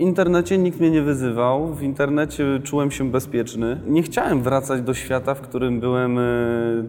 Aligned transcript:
W 0.00 0.02
internecie 0.02 0.58
nikt 0.58 0.80
mnie 0.80 0.90
nie 0.90 1.02
wyzywał, 1.02 1.74
w 1.74 1.82
internecie 1.82 2.60
czułem 2.64 2.90
się 2.90 3.10
bezpieczny. 3.10 3.80
Nie 3.86 4.02
chciałem 4.02 4.42
wracać 4.42 4.82
do 4.82 4.94
świata, 4.94 5.34
w 5.34 5.40
którym 5.40 5.80
byłem 5.80 6.18
e, 6.18 6.22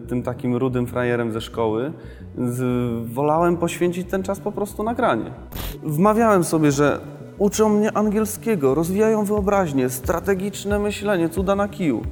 tym 0.08 0.22
takim 0.22 0.56
rudym 0.56 0.86
frajerem 0.86 1.32
ze 1.32 1.40
szkoły. 1.40 1.92
Wolałem 3.04 3.56
poświęcić 3.56 4.08
ten 4.08 4.22
czas 4.22 4.40
po 4.40 4.52
prostu 4.52 4.82
na 4.82 4.94
granie. 4.94 5.30
Wmawiałem 5.82 6.44
sobie, 6.44 6.72
że 6.72 7.00
uczą 7.38 7.68
mnie 7.68 7.96
angielskiego, 7.96 8.74
rozwijają 8.74 9.24
wyobraźnię, 9.24 9.90
strategiczne 9.90 10.78
myślenie, 10.78 11.28
cuda 11.28 11.56
na 11.56 11.68
kiju. 11.68 12.02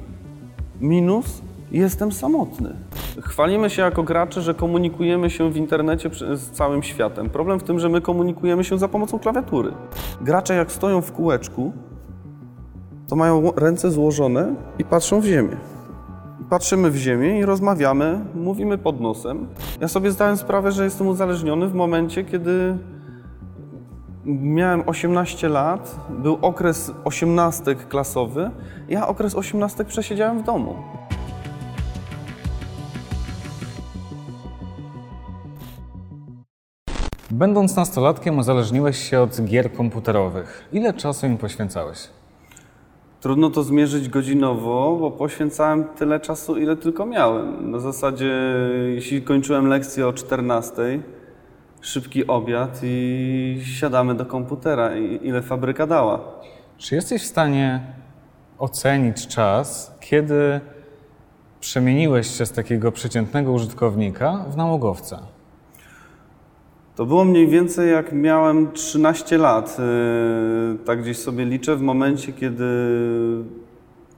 Minus 0.80 1.43
jestem 1.72 2.12
samotny. 2.12 2.75
Chwalimy 3.22 3.70
się 3.70 3.82
jako 3.82 4.02
gracze, 4.02 4.43
że 4.43 4.54
komunikujemy 4.54 5.30
się 5.30 5.52
w 5.52 5.56
internecie 5.56 6.11
z 6.34 6.50
całym 6.50 6.82
światem. 6.82 7.30
Problem 7.30 7.61
w 7.61 7.62
tym, 7.62 7.79
że 7.79 7.88
my 7.88 8.00
komunikujemy 8.00 8.64
się 8.64 8.79
za 8.79 8.89
pomocą 8.89 9.18
klawiatury. 9.18 9.72
Gracze 10.21 10.54
jak 10.54 10.72
stoją 10.72 11.00
w 11.00 11.12
kółeczku, 11.12 11.72
to 13.08 13.16
mają 13.16 13.52
ręce 13.57 13.90
złożone 13.90 14.54
i 14.79 14.85
patrzą 14.85 15.21
w 15.21 15.25
ziemię. 15.25 15.57
Patrzymy 16.50 16.90
w 16.90 16.96
ziemię 16.96 17.38
i 17.38 17.44
rozmawiamy, 17.44 18.25
mówimy 18.35 18.79
pod 18.79 19.00
nosem. 19.00 19.46
Ja 19.80 19.88
sobie 19.88 20.11
zdałem 20.11 20.36
sprawę, 20.36 20.72
że 20.72 20.85
jestem 20.85 21.07
uzależniony 21.07 21.68
w 21.68 21.74
momencie, 21.74 22.24
kiedy 22.24 22.79
Miałem 24.24 24.82
18 24.86 25.49
lat, 25.49 26.00
był 26.08 26.38
okres 26.43 26.93
osiemnastek 27.04 27.88
klasowy. 27.88 28.50
Ja 28.88 29.08
okres 29.08 29.35
osiemnastek 29.35 29.86
przesiedziałem 29.86 30.38
w 30.38 30.43
domu. 30.43 30.74
Będąc 37.41 37.77
nastolatkiem 37.77 38.39
uzależniłeś 38.39 39.11
się 39.11 39.20
od 39.20 39.41
gier 39.44 39.72
komputerowych. 39.72 40.69
Ile 40.72 40.92
czasu 40.92 41.27
im 41.27 41.38
poświęcałeś? 41.38 41.98
Trudno 43.20 43.50
to 43.50 43.62
zmierzyć 43.62 44.08
godzinowo, 44.08 44.96
bo 45.00 45.10
poświęcałem 45.10 45.84
tyle 45.84 46.20
czasu, 46.20 46.56
ile 46.56 46.77
tylko 46.77 47.06
miałem. 47.06 47.70
Na 47.70 47.78
zasadzie, 47.78 48.33
jeśli 48.94 49.22
kończyłem 49.22 49.66
lekcję 49.66 50.08
o 50.08 50.12
14, 50.12 51.02
szybki 51.80 52.27
obiad 52.27 52.80
i 52.83 53.61
siadamy 53.64 54.14
do 54.14 54.27
komputera, 54.27 54.96
i 54.96 55.27
ile 55.27 55.42
fabryka 55.42 55.86
dała. 55.86 56.20
Czy 56.78 56.94
jesteś 56.94 57.22
w 57.22 57.27
stanie 57.27 57.80
ocenić 58.58 59.27
czas, 59.27 59.94
kiedy 60.00 60.61
przemieniłeś 61.61 62.38
się 62.38 62.46
z 62.46 62.52
takiego 62.52 62.92
przeciętnego 62.92 63.52
użytkownika 63.52 64.44
w 64.48 64.56
nałogowca? 64.56 65.39
To 67.00 67.06
było 67.06 67.24
mniej 67.24 67.48
więcej 67.48 67.92
jak 67.92 68.12
miałem 68.12 68.72
13 68.72 69.38
lat. 69.38 69.78
Yy, 69.78 70.78
Tak 70.84 71.02
gdzieś 71.02 71.18
sobie 71.18 71.44
liczę 71.44 71.76
w 71.76 71.82
momencie, 71.82 72.32
kiedy 72.32 72.64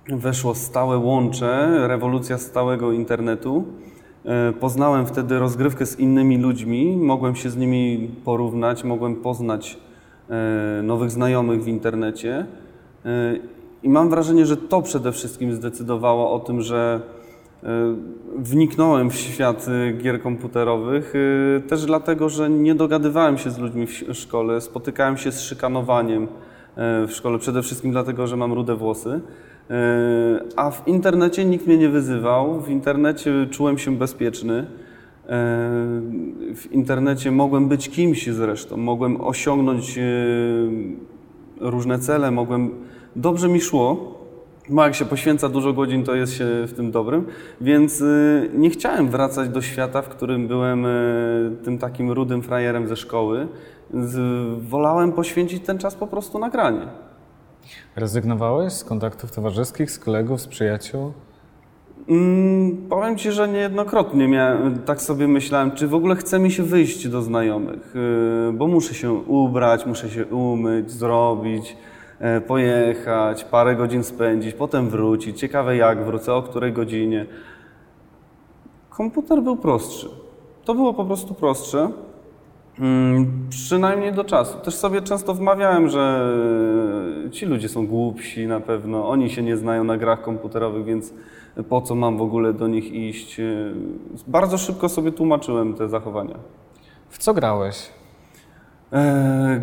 weszło 0.08 0.54
stałe 0.54 0.98
łącze, 0.98 1.78
rewolucja 1.88 2.38
stałego 2.38 2.92
internetu. 2.92 3.64
Yy, 4.24 4.32
Poznałem 4.60 5.06
wtedy 5.06 5.38
rozgrywkę 5.38 5.86
z 5.86 5.98
innymi 5.98 6.38
ludźmi, 6.38 6.96
mogłem 6.96 7.34
się 7.34 7.50
z 7.50 7.56
nimi 7.56 8.10
porównać, 8.24 8.84
mogłem 8.84 9.16
poznać 9.16 9.78
yy, 10.28 10.82
nowych 10.82 11.10
znajomych 11.10 11.64
w 11.64 11.68
internecie. 11.68 12.46
I 13.82 13.88
mam 13.88 14.10
wrażenie, 14.10 14.46
że 14.46 14.56
to 14.56 14.82
przede 14.82 15.12
wszystkim 15.12 15.52
zdecydowało 15.54 16.32
o 16.32 16.40
tym, 16.40 16.60
że 16.62 17.00
wniknąłem 18.38 19.10
w 19.10 19.14
świat 19.14 19.68
yy, 19.68 19.92
gier 19.92 20.22
komputerowych, 20.22 21.14
yy, 21.14 21.60
też 21.68 21.86
dlatego, 21.86 22.28
że 22.28 22.50
nie 22.50 22.74
dogadywałem 22.74 23.38
się 23.38 23.50
z 23.50 23.58
ludźmi 23.58 23.86
w 23.86 24.14
szkole, 24.14 24.60
spotykałem 24.60 25.16
się 25.16 25.32
z 25.32 25.40
szykanowaniem 25.40 26.28
w 26.76 27.10
szkole, 27.10 27.38
przede 27.38 27.62
wszystkim 27.62 27.90
dlatego, 27.92 28.26
że 28.26 28.36
mam 28.36 28.52
rude 28.52 28.76
włosy. 28.76 29.20
A 30.56 30.70
w 30.70 30.88
internecie 30.88 31.44
nikt 31.44 31.66
mnie 31.66 31.76
nie 31.76 31.88
wyzywał, 31.88 32.60
w 32.60 32.68
internecie 32.68 33.46
czułem 33.50 33.78
się 33.78 33.96
bezpieczny. 33.96 34.66
W 36.54 36.68
internecie 36.70 37.30
mogłem 37.30 37.68
być 37.68 37.88
kimś 37.88 38.26
zresztą, 38.26 38.76
mogłem 38.76 39.20
osiągnąć 39.20 39.98
różne 41.60 41.98
cele, 41.98 42.30
mogłem. 42.30 42.70
Dobrze 43.16 43.48
mi 43.48 43.60
szło, 43.60 44.11
bo 44.68 44.84
jak 44.84 44.94
się 44.94 45.04
poświęca 45.04 45.48
dużo 45.48 45.72
godzin, 45.72 46.04
to 46.04 46.14
jest 46.14 46.32
się 46.32 46.46
w 46.66 46.72
tym 46.76 46.90
dobrym, 46.90 47.26
więc 47.60 48.00
y, 48.00 48.50
nie 48.54 48.70
chciałem 48.70 49.08
wracać 49.08 49.48
do 49.48 49.62
świata, 49.62 50.02
w 50.02 50.08
którym 50.08 50.48
byłem 50.48 50.86
y, 50.86 51.56
tym 51.64 51.78
takim 51.78 52.10
rudym 52.10 52.42
frajerem 52.42 52.88
ze 52.88 52.96
szkoły. 52.96 53.48
Wolałem 54.58 55.12
poświęcić 55.12 55.64
ten 55.64 55.78
czas 55.78 55.94
po 55.94 56.06
prostu 56.06 56.38
na 56.38 56.50
granie. 56.50 56.86
Rezygnowałeś 57.96 58.72
z 58.72 58.84
kontaktów 58.84 59.30
towarzyskich, 59.32 59.90
z 59.90 59.98
kolegów, 59.98 60.40
z 60.40 60.46
przyjaciół? 60.46 61.12
Mm, 62.08 62.76
powiem 62.88 63.16
Ci, 63.16 63.32
że 63.32 63.48
niejednokrotnie 63.48 64.28
miałem, 64.28 64.78
tak 64.78 65.02
sobie 65.02 65.28
myślałem, 65.28 65.70
czy 65.70 65.88
w 65.88 65.94
ogóle 65.94 66.16
chce 66.16 66.38
mi 66.38 66.50
się 66.50 66.62
wyjść 66.62 67.08
do 67.08 67.22
znajomych, 67.22 67.94
yy, 67.94 68.52
bo 68.52 68.66
muszę 68.66 68.94
się 68.94 69.12
ubrać, 69.12 69.86
muszę 69.86 70.10
się 70.10 70.26
umyć, 70.26 70.90
zrobić, 70.90 71.76
pojechać, 72.46 73.44
parę 73.44 73.76
godzin 73.76 74.04
spędzić, 74.04 74.54
potem 74.54 74.88
wrócić. 74.90 75.40
Ciekawe 75.40 75.76
jak 75.76 76.04
wrócę, 76.04 76.34
o 76.34 76.42
której 76.42 76.72
godzinie. 76.72 77.26
Komputer 78.90 79.42
był 79.42 79.56
prostszy. 79.56 80.08
To 80.64 80.74
było 80.74 80.94
po 80.94 81.04
prostu 81.04 81.34
prostsze. 81.34 81.90
Mm, 82.78 83.46
Przynajmniej 83.50 84.12
do 84.12 84.24
czasu. 84.24 84.58
Też 84.58 84.74
sobie 84.74 85.02
często 85.02 85.34
wmawiałem, 85.34 85.88
że 85.88 86.32
ci 87.30 87.46
ludzie 87.46 87.68
są 87.68 87.86
głupsi 87.86 88.46
na 88.46 88.60
pewno, 88.60 89.08
oni 89.08 89.30
się 89.30 89.42
nie 89.42 89.56
znają 89.56 89.84
na 89.84 89.96
grach 89.96 90.22
komputerowych, 90.22 90.84
więc 90.84 91.14
po 91.68 91.80
co 91.80 91.94
mam 91.94 92.16
w 92.18 92.22
ogóle 92.22 92.52
do 92.52 92.68
nich 92.68 92.92
iść? 92.92 93.40
Bardzo 94.26 94.58
szybko 94.58 94.88
sobie 94.88 95.12
tłumaczyłem 95.12 95.74
te 95.74 95.88
zachowania. 95.88 96.34
W 97.08 97.18
co 97.18 97.34
grałeś? 97.34 97.90
Eee, 98.92 99.60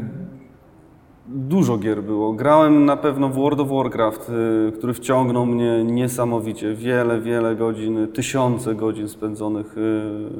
Dużo 1.31 1.78
gier 1.78 2.03
było. 2.03 2.34
Grałem 2.34 2.85
na 2.85 2.97
pewno 2.97 3.29
w 3.29 3.34
World 3.34 3.59
of 3.59 3.69
Warcraft, 3.69 4.29
y, 4.29 4.72
który 4.72 4.94
wciągnął 4.94 5.45
mnie 5.45 5.84
niesamowicie. 5.84 6.73
Wiele, 6.73 7.22
wiele 7.22 7.56
godzin, 7.56 8.07
tysiące 8.13 8.75
godzin 8.75 9.09
spędzonych 9.09 9.66
y, 9.66 9.72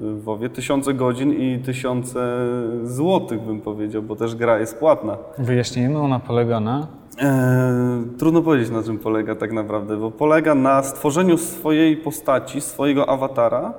w 0.02 0.22
WoWie. 0.24 0.50
Tysiące 0.50 0.94
godzin 0.94 1.34
i 1.34 1.60
tysiące 1.60 2.38
złotych 2.84 3.42
bym 3.42 3.62
powiedział, 3.62 4.02
bo 4.02 4.16
też 4.16 4.36
gra 4.36 4.60
jest 4.60 4.80
płatna. 4.80 5.18
Wyjaśnijmy, 5.38 6.00
ona 6.00 6.20
polega 6.20 6.60
na... 6.60 6.88
Eee, 7.20 7.30
trudno 8.18 8.42
powiedzieć 8.42 8.70
na 8.70 8.84
czym 8.84 8.98
polega 8.98 9.36
tak 9.36 9.52
naprawdę, 9.52 9.98
bo 9.98 10.12
polega 10.12 10.56
na 10.56 10.84
stworzeniu 10.84 11.38
swojej 11.38 11.98
postaci, 11.98 12.62
swojego 12.62 13.10
awatara, 13.10 13.74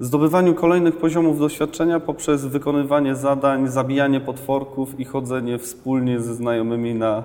zdobywaniu 0.00 0.54
kolejnych 0.54 0.96
poziomów 0.96 1.38
doświadczenia 1.38 2.00
poprzez 2.00 2.46
wykonywanie 2.46 3.14
zadań, 3.14 3.68
zabijanie 3.68 4.20
potworków 4.20 5.00
i 5.00 5.04
chodzenie 5.04 5.58
wspólnie 5.58 6.20
ze 6.20 6.34
znajomymi 6.34 6.94
na 6.94 7.24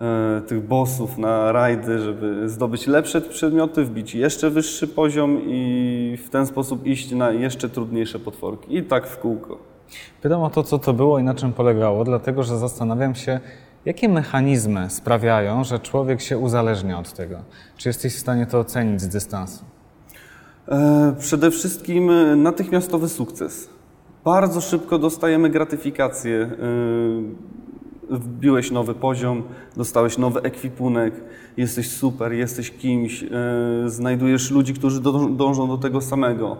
e, 0.00 0.40
tych 0.40 0.66
bossów, 0.66 1.18
na 1.18 1.52
rajdy, 1.52 1.98
żeby 1.98 2.48
zdobyć 2.48 2.86
lepsze 2.86 3.20
przedmioty, 3.20 3.84
wbić 3.84 4.14
jeszcze 4.14 4.50
wyższy 4.50 4.88
poziom 4.88 5.40
i 5.46 6.18
w 6.24 6.30
ten 6.30 6.46
sposób 6.46 6.86
iść 6.86 7.12
na 7.12 7.30
jeszcze 7.30 7.68
trudniejsze 7.68 8.18
potworki. 8.18 8.76
I 8.76 8.82
tak 8.82 9.06
w 9.06 9.18
kółko. 9.18 9.58
Pytam 10.22 10.42
o 10.42 10.50
to, 10.50 10.62
co 10.62 10.78
to 10.78 10.92
było 10.92 11.18
i 11.18 11.22
na 11.22 11.34
czym 11.34 11.52
polegało, 11.52 12.04
dlatego 12.04 12.42
że 12.42 12.58
zastanawiam 12.58 13.14
się, 13.14 13.40
jakie 13.84 14.08
mechanizmy 14.08 14.90
sprawiają, 14.90 15.64
że 15.64 15.78
człowiek 15.78 16.20
się 16.20 16.38
uzależnia 16.38 16.98
od 16.98 17.12
tego. 17.12 17.36
Czy 17.76 17.88
jesteś 17.88 18.14
w 18.14 18.18
stanie 18.18 18.46
to 18.46 18.58
ocenić 18.58 19.00
z 19.00 19.08
dystansu? 19.08 19.75
E, 20.68 21.14
Przede 21.18 21.50
wszystkim 21.50 22.10
e, 22.10 22.36
natychmiastowy 22.36 23.08
sukces. 23.08 23.68
Bardzo 24.24 24.60
szybko 24.60 24.98
dostajemy 24.98 25.50
gratyfikację. 25.50 26.36
E, 26.42 27.46
Wbiłeś 28.10 28.70
nowy 28.70 28.94
poziom, 28.94 29.42
dostałeś 29.76 30.18
nowy 30.18 30.42
ekwipunek, 30.42 31.14
jesteś 31.56 31.90
super, 31.90 32.32
jesteś 32.32 32.70
kimś, 32.70 33.24
znajdujesz 33.86 34.50
ludzi, 34.50 34.74
którzy 34.74 35.00
dążą- 35.00 35.68
do 35.68 35.78
tego 35.78 36.00
samego. 36.00 36.56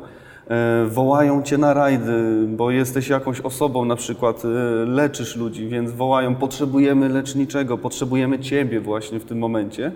Wołają 0.89 1.43
cię 1.43 1.59
na 1.59 1.75
rajdy, 1.75 2.47
bo 2.49 2.71
jesteś 2.71 3.09
jakąś 3.09 3.41
osobą, 3.41 3.85
na 3.85 3.97
przykład 3.97 4.43
leczysz 4.87 5.37
ludzi, 5.37 5.69
więc 5.69 5.91
wołają, 5.93 6.35
potrzebujemy 6.35 7.09
leczniczego, 7.09 7.79
potrzebujemy 7.79 8.39
ciebie 8.39 8.81
właśnie 8.81 9.21
w 9.21 9.25
tym 9.25 9.39
momencie. 9.39 9.93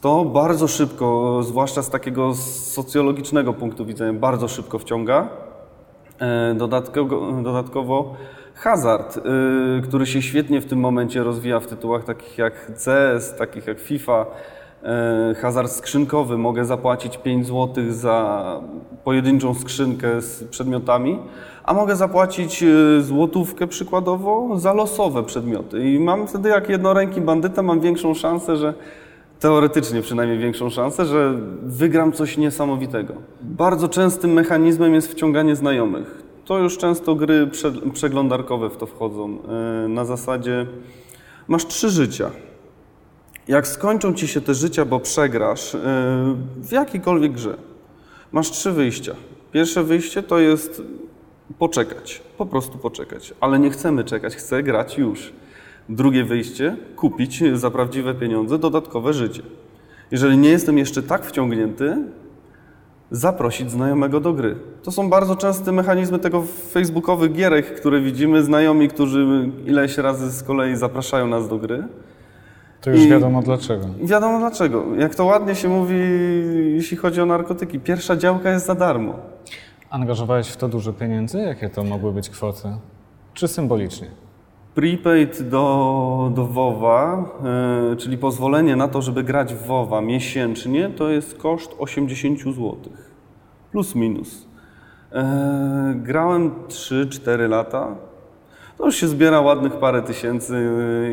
To 0.00 0.24
bardzo 0.24 0.68
szybko, 0.68 1.40
zwłaszcza 1.42 1.82
z 1.82 1.90
takiego 1.90 2.34
socjologicznego 2.34 3.52
punktu 3.52 3.86
widzenia, 3.86 4.12
bardzo 4.12 4.48
szybko 4.48 4.78
wciąga. 4.78 5.28
E, 6.18 6.54
Dodatkowo, 6.54 7.32
dodatkowo 7.42 8.14
hazard, 8.54 9.16
y, 9.16 9.20
który 9.82 10.06
się 10.06 10.22
świetnie 10.22 10.60
w 10.60 10.66
tym 10.66 10.78
momencie 10.80 11.22
rozwija 11.22 11.60
w 11.60 11.66
tytułach 11.66 12.04
takich 12.04 12.38
jak 12.38 12.72
CS, 12.84 13.36
takich 13.38 13.66
jak 13.66 13.80
FIFA. 13.80 14.26
e, 14.82 15.34
hazard 15.34 15.70
skrzynkowy, 15.70 16.38
mogę 16.38 16.64
zapłacić 16.64 17.18
5 17.18 17.46
zł 17.46 17.84
za 17.88 18.60
pojedynczą 19.04 19.54
skrzynkę 19.54 20.20
z 20.20 20.44
przedmiotami, 20.44 21.18
a 21.64 21.74
mogę 21.74 21.96
zapłacić 21.96 22.62
e, 22.62 22.66
złotówkę 23.02 23.66
przykładowo 23.66 24.58
za 24.58 24.72
losowe 24.72 25.22
przedmioty. 25.22 25.90
I 25.92 25.98
mam 25.98 26.26
wtedy, 26.28 26.48
jak 26.48 26.68
jednoręki 26.68 27.20
bandyta, 27.20 27.62
mam 27.62 27.80
większą 27.80 28.14
szansę, 28.14 28.56
że 28.56 28.74
teoretycznie 29.40 30.02
przynajmniej 30.02 30.38
większą 30.38 30.70
szansę, 30.70 31.06
że 31.06 31.34
wygram 31.62 32.12
coś 32.12 32.36
niesamowitego. 32.36 33.14
Bardzo 33.40 33.88
częstym 33.88 34.32
mechanizmem 34.32 34.94
jest 34.94 35.08
wciąganie 35.12 35.56
znajomych. 35.56 36.22
To 36.44 36.58
już 36.58 36.78
często 36.78 37.14
gry 37.14 37.46
prze- 37.46 37.90
przeglądarkowe 37.92 38.70
w 38.70 38.76
to 38.76 38.86
wchodzą. 38.86 39.38
E, 39.84 39.88
Na 39.88 40.04
zasadzie 40.04 40.66
masz 41.48 41.66
trzy 41.66 41.90
życia. 41.90 42.30
Jak 43.48 43.66
skończą 43.68 44.14
ci 44.14 44.28
się 44.28 44.40
te 44.40 44.54
życia, 44.54 44.84
bo 44.84 45.00
przegrasz 45.00 45.74
e, 45.74 45.78
w 46.56 46.72
jakiejkolwiek 46.72 47.32
grze, 47.32 47.56
masz 48.32 48.50
trzy 48.50 48.72
wyjścia. 48.72 49.14
Pierwsze 49.52 49.82
wyjście 49.82 50.22
to 50.22 50.38
jest 50.38 50.82
poczekać, 51.58 52.22
po 52.38 52.46
prostu 52.46 52.78
poczekać, 52.78 53.34
ale 53.40 53.58
nie 53.58 53.70
chcemy 53.70 54.04
czekać, 54.04 54.36
chcę 54.36 54.62
grać 54.62 54.98
już. 54.98 55.32
Drugie 55.88 56.24
wyjście 56.24 56.76
kupić 56.96 57.42
za 57.54 57.70
prawdziwe 57.70 58.14
pieniądze 58.14 58.58
dodatkowe 58.58 59.12
życie. 59.12 59.42
Jeżeli 60.10 60.38
nie 60.38 60.48
jestem 60.48 60.78
jeszcze 60.78 61.02
tak 61.02 61.24
wciągnięty, 61.26 61.96
zaprosić 63.10 63.70
znajomego 63.70 64.20
do 64.20 64.32
gry. 64.32 64.56
To 64.82 64.90
są 64.90 65.10
bardzo 65.10 65.36
częste 65.36 65.72
mechanizmy 65.72 66.18
tego 66.18 66.42
facebookowych 66.70 67.32
gierek, 67.32 67.74
które 67.74 68.00
widzimy, 68.00 68.42
znajomi, 68.42 68.88
którzy 68.88 69.50
ileś 69.66 69.98
razy 69.98 70.30
z 70.30 70.42
kolei 70.42 70.76
zapraszają 70.76 71.26
nas 71.26 71.48
do 71.48 71.58
gry. 71.58 71.84
To 72.80 72.90
już 72.90 73.00
I- 73.00 73.08
wiadomo 73.08 73.42
dlaczego. 73.42 73.86
Wiadomo 74.02 74.38
dlaczego. 74.38 74.84
Jak 74.98 75.14
to 75.14 75.24
ładnie 75.24 75.54
się 75.54 75.68
mówi, 75.68 75.94
jeśli 76.74 76.96
chodzi 76.96 77.20
o 77.20 77.26
narkotyki, 77.26 77.80
pierwsza 77.80 78.16
działka 78.16 78.50
jest 78.50 78.66
za 78.66 78.74
darmo. 78.74 79.14
Angażowałeś 79.90 80.48
w 80.48 80.56
to 80.56 80.68
dużo 80.68 80.92
pieniędzy? 80.92 81.38
Jakie 81.38 81.68
to 81.70 81.84
mogły 81.84 82.12
być 82.12 82.30
kwoty? 82.30 82.68
Czy 83.34 83.48
symbolicznie? 83.48 84.06
Prepaid 84.76 85.42
do, 85.42 86.32
do 86.34 86.46
WoWa, 86.46 87.24
e, 87.92 87.96
czyli 87.96 88.18
pozwolenie 88.18 88.76
na 88.76 88.88
to, 88.88 89.02
żeby 89.02 89.24
grać 89.24 89.54
w 89.54 89.66
WoWa 89.66 90.00
miesięcznie, 90.00 90.90
to 90.96 91.08
jest 91.08 91.38
koszt 91.38 91.74
80 91.78 92.40
zł. 92.40 92.76
Plus 93.72 93.94
minus. 93.94 94.46
E, 95.12 95.94
grałem 95.96 96.50
3-4 96.68 97.48
lata. 97.48 97.96
To 98.78 98.86
już 98.86 98.96
się 98.96 99.08
zbiera 99.08 99.40
ładnych 99.40 99.72
parę 99.72 100.02
tysięcy. 100.02 100.70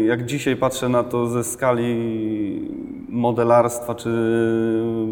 Jak 0.07 0.25
dzisiaj 0.25 0.56
patrzę 0.56 0.89
na 0.89 1.04
to 1.04 1.27
ze 1.27 1.44
skali 1.44 2.69
modelarstwa, 3.10 3.95
czy, 3.95 4.10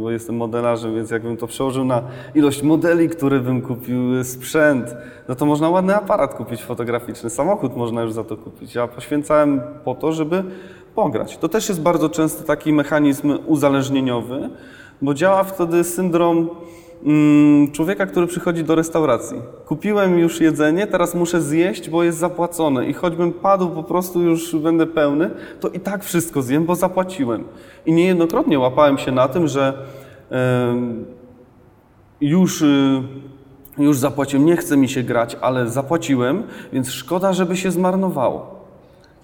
bo 0.02 0.12
jestem 0.12 0.36
modelarzem, 0.36 0.96
więc 0.96 1.12
jakbym 1.12 1.38
to 1.38 1.48
przełożył 1.48 1.86
na 1.86 2.02
ilość 2.36 2.64
modeli, 2.64 3.10
które 3.10 3.40
bym 3.40 3.62
kupił, 3.62 4.24
sprzęt, 4.24 4.96
no 5.28 5.36
to 5.36 5.46
można 5.46 5.70
ładny 5.70 5.96
aparat 5.96 6.34
kupić 6.34 6.64
fotograficzny, 6.64 7.30
samochód 7.30 7.78
można 7.78 8.02
już 8.02 8.14
za 8.14 8.24
to 8.24 8.38
kupić. 8.38 8.76
Ja 8.76 8.88
poświęcałem 8.88 9.62
po 9.84 9.96
to, 9.96 10.14
żeby 10.14 10.44
pograć. 10.96 11.38
To 11.38 11.50
też 11.50 11.70
jest 11.70 11.82
bardzo 11.82 12.10
często 12.10 12.44
taki 12.44 12.74
mechanizm 12.74 13.38
uzależnieniowy, 13.46 14.50
bo 15.02 15.14
działa 15.14 15.44
wtedy 15.44 15.84
syndrom 15.84 16.50
człowieka, 17.72 18.06
który 18.06 18.28
przychodzi 18.28 18.64
do 18.64 18.76
restauracji. 18.76 19.38
Kupiłem 19.66 20.20
już 20.20 20.42
jedzenie, 20.42 20.88
teraz 20.88 21.16
muszę 21.16 21.42
zjeść, 21.42 21.90
bo 21.90 22.04
jest 22.04 22.18
zapłacone 22.18 22.86
i 22.86 22.94
choćbym 22.94 23.34
padł, 23.34 23.70
po 23.70 23.84
prostu 23.84 24.22
już 24.22 24.56
będę 24.56 24.88
pełny, 24.88 25.30
to 25.60 25.70
i 25.70 25.80
tak 25.80 26.04
wszystko 26.04 26.42
zjem, 26.42 26.66
bo 26.66 26.76
zapłaciłem. 26.76 27.44
I 27.86 27.94
niejednokrotnie 27.94 28.60
łapałem 28.60 28.98
się 28.98 29.12
na 29.12 29.28
tym, 29.28 29.48
że 29.48 29.74
już, 32.22 32.62
y, 32.62 33.04
już 33.78 33.98
zapłaciłem, 33.98 34.46
nie 34.46 34.58
chce 34.58 34.78
mi 34.78 34.90
się 34.90 35.04
grać, 35.04 35.38
ale 35.42 35.70
zapłaciłem, 35.70 36.44
więc 36.74 36.90
szkoda, 36.90 37.34
żeby 37.34 37.58
się 37.58 37.72
zmarnowało. 37.72 38.62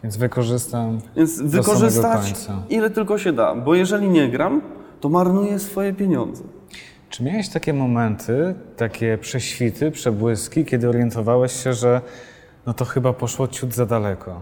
Więc 0.04 0.18
wykorzystam. 0.18 1.00
Więc 1.16 1.42
wykorzystać 1.42 2.34
ile 2.70 2.90
tylko 2.90 3.18
się 3.18 3.34
da, 3.34 3.56
bo 3.56 3.76
jeżeli 3.76 4.10
nie 4.10 4.30
gram, 4.30 4.62
to 5.00 5.10
marnuję 5.10 5.60
swoje 5.60 5.94
pieniądze. 5.94 6.44
Czy 7.10 7.24
miałeś 7.24 7.50
takie 7.50 7.74
momenty, 7.74 8.56
takie 8.78 9.18
prześwity, 9.18 9.92
przebłyski, 9.92 10.66
kiedy 10.66 10.90
orientowałeś 10.90 11.64
się, 11.64 11.74
że 11.74 12.02
no 12.66 12.74
to 12.74 12.86
chyba 12.86 13.14
poszło 13.14 13.48
ciut 13.48 13.74
za 13.74 13.86
daleko? 13.86 14.42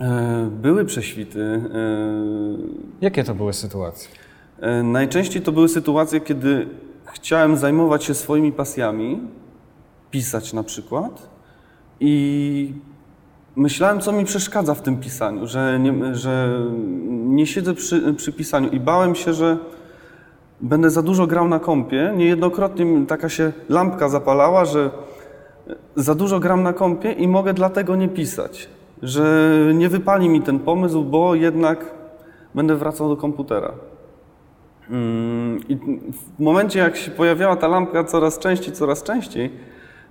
E, 0.00 0.50
Były 0.62 0.84
prześwity. 0.84 1.62
Jakie 3.00 3.24
to 3.24 3.34
były 3.34 3.52
sytuacje? 3.52 4.10
e, 4.62 4.66
e, 4.66 4.82
Najczęściej 4.82 5.42
to 5.42 5.52
były 5.52 5.68
sytuacje, 5.68 6.20
kiedy 6.20 6.68
chciałem 7.12 7.56
zajmować 7.56 8.04
się 8.04 8.14
swoimi 8.14 8.52
pasjami, 8.52 9.20
pisać 10.10 10.52
na 10.52 10.62
przykład, 10.62 11.30
i 12.00 12.74
myślałem, 13.56 14.00
co 14.00 14.12
mi 14.12 14.24
przeszkadza 14.24 14.74
w 14.74 14.82
tym 14.82 14.96
pisaniu, 14.96 15.46
że 15.46 15.78
nie, 15.80 16.14
że 16.14 16.60
nie 17.10 17.46
siedzę 17.46 17.74
przy, 17.74 18.14
przy 18.14 18.32
pisaniu 18.32 18.68
i 18.68 18.80
bałem 18.80 19.14
się, 19.14 19.32
że 19.32 19.58
będę 20.62 20.90
za 20.90 21.02
dużo 21.02 21.26
grał 21.26 21.48
na 21.48 21.58
kompie. 21.58 22.12
Niejednokrotnie 22.16 23.06
taka 23.06 23.28
się 23.28 23.52
lampka 23.68 24.08
zapalała, 24.08 24.64
że 24.64 24.90
za 25.96 26.14
dużo 26.14 26.40
gram 26.40 26.62
na 26.62 26.72
kompie 26.72 27.12
i 27.12 27.28
mogę 27.28 27.54
dlatego 27.54 27.96
nie 27.96 28.08
pisać. 28.08 28.68
Że 29.02 29.56
nie 29.74 29.88
wypali 29.88 30.28
mi 30.28 30.40
ten 30.40 30.58
pomysł, 30.58 31.04
bo 31.04 31.34
jednak 31.34 31.94
będę 32.54 32.76
wracał 32.76 33.08
do 33.08 33.16
komputera. 33.16 33.72
Mm, 34.90 35.60
I 35.68 35.76
w 36.12 36.40
momencie, 36.40 36.78
jak 36.78 36.96
się 36.96 37.10
pojawiała 37.10 37.56
ta 37.56 37.68
lampka 37.68 38.04
coraz 38.04 38.38
częściej, 38.38 38.74
coraz 38.74 39.02
częściej, 39.02 39.50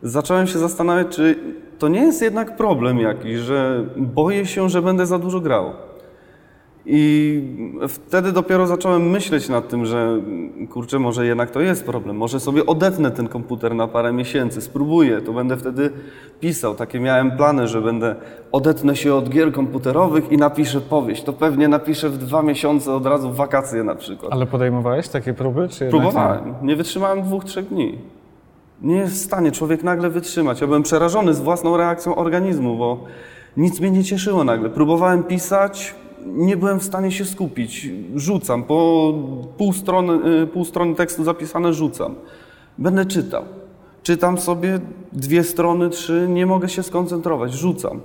zacząłem 0.04 0.48
się 0.48 0.60
zastanawiać, 0.60 1.08
czy 1.08 1.36
to 1.80 1.88
nie 1.88 2.02
jest 2.02 2.22
jednak 2.22 2.58
problem 2.58 3.00
jakiś, 3.00 3.38
że 3.38 3.86
boję 3.98 4.46
się, 4.46 4.70
że 4.70 4.82
będę 4.82 5.06
za 5.06 5.20
dużo 5.20 5.40
grał. 5.40 5.74
I 6.86 7.42
wtedy 7.88 8.32
dopiero 8.32 8.68
zacząłem 8.68 9.10
myśleć 9.10 9.50
nad 9.50 9.68
tym, 9.70 9.86
że 9.86 10.22
kurczę, 10.70 11.00
może 11.00 11.26
jednak 11.26 11.52
to 11.52 11.62
jest 11.62 11.86
problem. 11.86 12.18
Może 12.18 12.40
sobie 12.40 12.66
odetnę 12.66 13.12
ten 13.12 13.28
komputer 13.28 13.76
na 13.76 13.88
parę 13.88 14.14
miesięcy, 14.14 14.62
spróbuję, 14.62 15.22
to 15.22 15.34
będę 15.34 15.58
wtedy 15.58 15.90
pisał. 16.40 16.76
Takie 16.76 17.00
miałem 17.00 17.32
plany, 17.32 17.68
że 17.68 17.82
będę 17.82 18.16
odetnę 18.52 18.96
się 18.96 19.14
od 19.14 19.30
gier 19.30 19.52
komputerowych 19.52 20.32
i 20.32 20.38
napiszę 20.38 20.82
powieść. 20.82 21.24
To 21.24 21.34
pewnie 21.34 21.68
napiszę 21.68 22.10
w 22.10 22.18
dwa 22.18 22.42
miesiące 22.42 22.94
od 22.94 23.06
razu 23.06 23.30
w 23.30 23.36
wakacje 23.36 23.84
na 23.84 23.96
przykład. 23.96 24.34
Ale 24.34 24.46
podejmowałeś 24.46 25.10
takie 25.10 25.34
próby? 25.34 25.68
Czy 25.70 25.90
Próbowałem. 25.90 26.54
Nie 26.62 26.76
wytrzymałem 26.76 27.22
dwóch, 27.22 27.46
trzech 27.46 27.68
dni. 27.68 27.98
Nie 28.82 28.96
jest 28.96 29.14
w 29.14 29.26
stanie 29.26 29.52
człowiek 29.52 29.84
nagle 29.84 30.10
wytrzymać. 30.10 30.62
Ja 30.62 30.68
byłem 30.68 30.84
przerażony 30.84 31.34
z 31.34 31.40
własną 31.40 31.78
reakcją 31.78 32.16
organizmu, 32.16 32.78
bo 32.78 33.04
nic 33.58 33.80
mnie 33.80 33.92
nie 33.92 34.04
cieszyło 34.04 34.44
nagle. 34.44 34.70
Próbowałem 34.70 35.24
pisać, 35.24 35.96
nie 36.26 36.58
byłem 36.58 36.80
w 36.80 36.84
stanie 36.84 37.12
się 37.12 37.26
skupić. 37.26 37.90
Rzucam. 38.16 38.64
Po 38.64 39.14
pół 39.58 39.74
strony, 39.74 40.42
y, 40.44 40.48
pół 40.48 40.66
strony 40.66 40.96
tekstu 40.96 41.24
zapisane 41.24 41.74
rzucam. 41.74 42.16
Będę 42.78 43.06
czytał. 43.06 43.44
Czytam 44.04 44.38
sobie 44.38 44.80
dwie 45.14 45.44
strony, 45.44 45.90
trzy, 45.90 46.28
nie 46.30 46.46
mogę 46.46 46.70
się 46.70 46.84
skoncentrować. 46.84 47.54
Rzucam. 47.54 48.00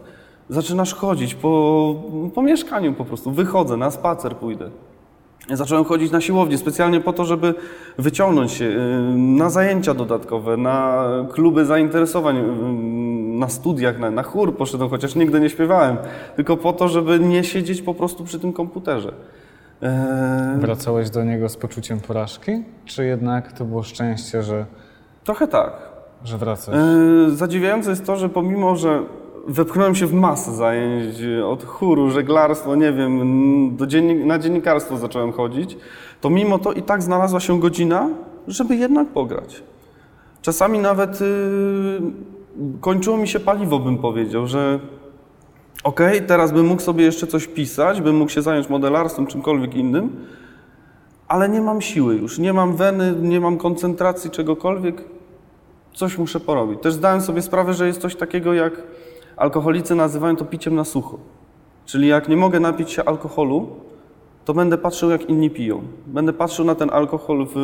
Zaczynasz 0.49 0.95
chodzić 0.95 1.35
po, 1.35 1.95
po 2.35 2.43
mieszkaniu 2.43 2.93
po 2.93 3.05
prostu. 3.05 3.31
Wychodzę, 3.31 3.77
na 3.77 3.91
spacer 3.91 4.37
pójdę. 4.37 4.71
Zacząłem 5.51 5.85
chodzić 5.85 6.13
na 6.13 6.21
siłownię 6.21 6.59
specjalnie 6.59 7.01
po 7.01 7.13
to, 7.13 7.25
żeby 7.25 7.55
wyciągnąć 7.99 8.53
się 8.53 8.65
y, 8.65 8.79
na 9.17 9.51
zajęcia 9.51 9.95
dodatkowe, 9.95 10.57
na 10.57 11.05
kluby 11.33 11.65
zainteresowań, 11.65 12.37
y, 12.37 12.43
na 13.39 13.49
studiach, 13.49 13.99
na, 13.99 14.11
na 14.11 14.23
chór 14.23 14.57
poszedłem, 14.57 14.91
chociaż 14.91 15.15
nigdy 15.15 15.41
nie 15.41 15.51
śpiewałem, 15.51 15.97
tylko 16.37 16.57
po 16.57 16.73
to, 16.73 16.89
żeby 16.89 17.21
nie 17.21 17.45
siedzieć 17.45 17.83
po 17.83 17.95
prostu 17.95 18.25
przy 18.25 18.41
tym 18.41 18.53
komputerze. 18.53 19.13
Eee, 19.83 19.91
Wracałeś 20.61 21.11
do 21.11 21.25
niego 21.25 21.49
z 21.49 21.57
poczuciem 21.57 22.01
porażki? 22.01 22.53
Czy 22.85 23.05
jednak 23.07 23.53
to 23.53 23.65
było 23.65 23.83
szczęście, 23.83 24.43
że, 24.43 24.67
trochę 25.25 25.49
tak. 25.49 25.73
że 26.25 26.39
wracasz? 26.39 26.75
E, 26.75 27.31
Zadziwiające 27.31 27.91
jest 27.91 28.07
to, 28.07 28.17
że 28.17 28.29
pomimo, 28.29 28.77
że 28.77 29.03
wepchnąłem 29.49 29.95
się 29.95 30.07
w 30.07 30.13
masę 30.15 30.53
zajęć 30.55 31.21
e, 31.21 31.47
od 31.47 31.65
chóru, 31.65 32.11
żeglarstwo, 32.11 32.75
nie 32.77 32.93
wiem, 32.93 33.21
dziennik- 33.77 34.25
na 34.25 34.39
dziennikarstwo 34.39 34.97
zacząłem 34.97 35.33
chodzić, 35.33 35.77
to 36.21 36.31
mimo 36.31 36.59
to 36.59 36.73
i 36.73 36.83
tak 36.83 37.03
znalazła 37.03 37.41
się 37.41 37.61
godzina, 37.61 38.09
żeby 38.49 38.77
jednak 38.77 39.09
pograć. 39.09 39.63
Czasami 40.43 40.79
nawet 40.79 41.21
y, 41.23 41.25
kończyło 42.81 43.17
mi 43.17 43.29
się 43.29 43.41
paliwo, 43.41 43.79
bym 43.79 43.99
powiedział, 43.99 44.47
że 44.47 44.79
okej, 45.85 46.23
teraz 46.23 46.53
bym 46.53 46.67
mógł 46.67 46.83
sobie 46.83 47.05
jeszcze 47.05 47.27
coś 47.27 47.47
pisać, 47.47 48.01
bym 48.01 48.17
mógł 48.17 48.31
się 48.31 48.43
zająć 48.43 48.69
modelarstwem, 48.69 49.27
czymkolwiek 49.27 49.75
innym, 49.75 50.27
ale 51.29 51.49
nie 51.49 51.61
mam 51.61 51.81
siły 51.81 52.15
już, 52.15 52.39
nie 52.39 52.53
mam 52.53 52.77
weny, 52.77 53.15
nie 53.23 53.41
mam 53.41 53.59
koncentracji, 53.59 54.31
czegokolwiek 54.31 55.05
coś 55.95 56.19
muszę 56.19 56.41
porobić. 56.41 56.83
Też 56.83 56.95
zdałem 56.95 57.21
sobie 57.21 57.43
sprawę, 57.43 57.75
że 57.75 57.87
jest 57.87 58.01
coś 58.01 58.17
takiego 58.17 58.55
jak 58.55 58.83
alkoholicy 59.37 59.95
nazywają 59.95 60.37
to 60.37 60.45
piciem 60.45 60.75
na 60.75 60.85
sucho. 60.85 61.19
Czyli 61.87 62.09
jak 62.09 62.29
nie 62.29 62.37
mogę 62.37 62.61
napić 62.61 62.91
się 62.91 63.05
alkoholu, 63.05 63.69
to 64.47 64.55
będę 64.55 64.79
patrzył, 64.79 65.11
jak 65.11 65.29
inni 65.31 65.51
piją. 65.51 65.83
Będę 66.07 66.33
patrzył 66.33 66.65
na 66.65 66.75
ten 66.75 66.91
alkohol 66.91 67.47
w, 67.55 67.57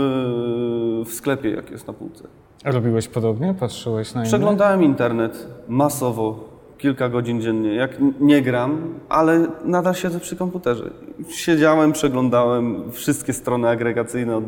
w 1.07 1.15
sklepie, 1.15 1.51
jak 1.51 1.71
jest 1.71 1.87
na 1.87 1.93
półce. 1.93 2.25
A 2.65 2.71
robiłeś 2.71 3.09
podobnie? 3.09 3.55
Patrzyłeś 3.61 4.15
na 4.15 4.21
inne? 4.21 4.29
Przeglądałem 4.29 4.83
internet 4.83 5.49
masowo, 5.69 6.49
kilka 6.79 7.09
godzin 7.09 7.41
dziennie. 7.41 7.75
Jak 7.75 7.91
nie 8.21 8.43
gram, 8.43 8.95
ale 9.09 9.47
nadal 9.65 9.95
siedzę 9.95 10.21
przy 10.21 10.37
komputerze. 10.37 10.91
Siedziałem, 11.29 11.93
przeglądałem 11.93 12.93
wszystkie 12.93 13.33
strony 13.33 13.69
agregacyjne 13.69 14.37
od 14.37 14.45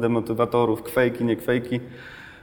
demotywatorów, 0.00 0.82
kwejki, 0.82 1.24
nie 1.24 1.36
kwejki, 1.36 1.80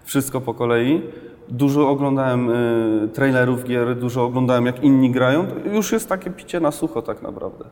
wszystko 0.03 0.41
po 0.41 0.53
kolei. 0.53 1.01
Dużo 1.49 1.89
oglądałem 1.89 2.49
y, 2.49 3.09
trailerów 3.13 3.63
gier, 3.63 3.95
dużo 3.95 4.23
oglądałem 4.23 4.65
jak 4.65 4.83
inni 4.83 5.11
grają. 5.11 5.47
To 5.47 5.69
już 5.69 5.91
jest 5.91 6.09
takie 6.09 6.29
picie 6.29 6.59
na 6.59 6.71
sucho 6.71 7.01
tak 7.01 7.21
naprawdę. 7.21 7.65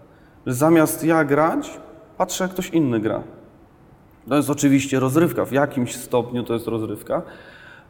Zamiast 0.48 1.04
ja 1.04 1.24
grać, 1.24 1.80
patrzę 2.18 2.44
jak 2.44 2.54
ktoś 2.54 2.70
inny 2.70 3.00
gra. 3.00 3.24
To 4.30 4.36
jest 4.36 4.50
oczywiście 4.50 5.00
rozrywka, 5.00 5.46
w 5.46 5.52
jakimś 5.52 5.96
stopniu 5.96 6.44
to 6.44 6.54
jest 6.54 6.68
rozrywka, 6.68 7.22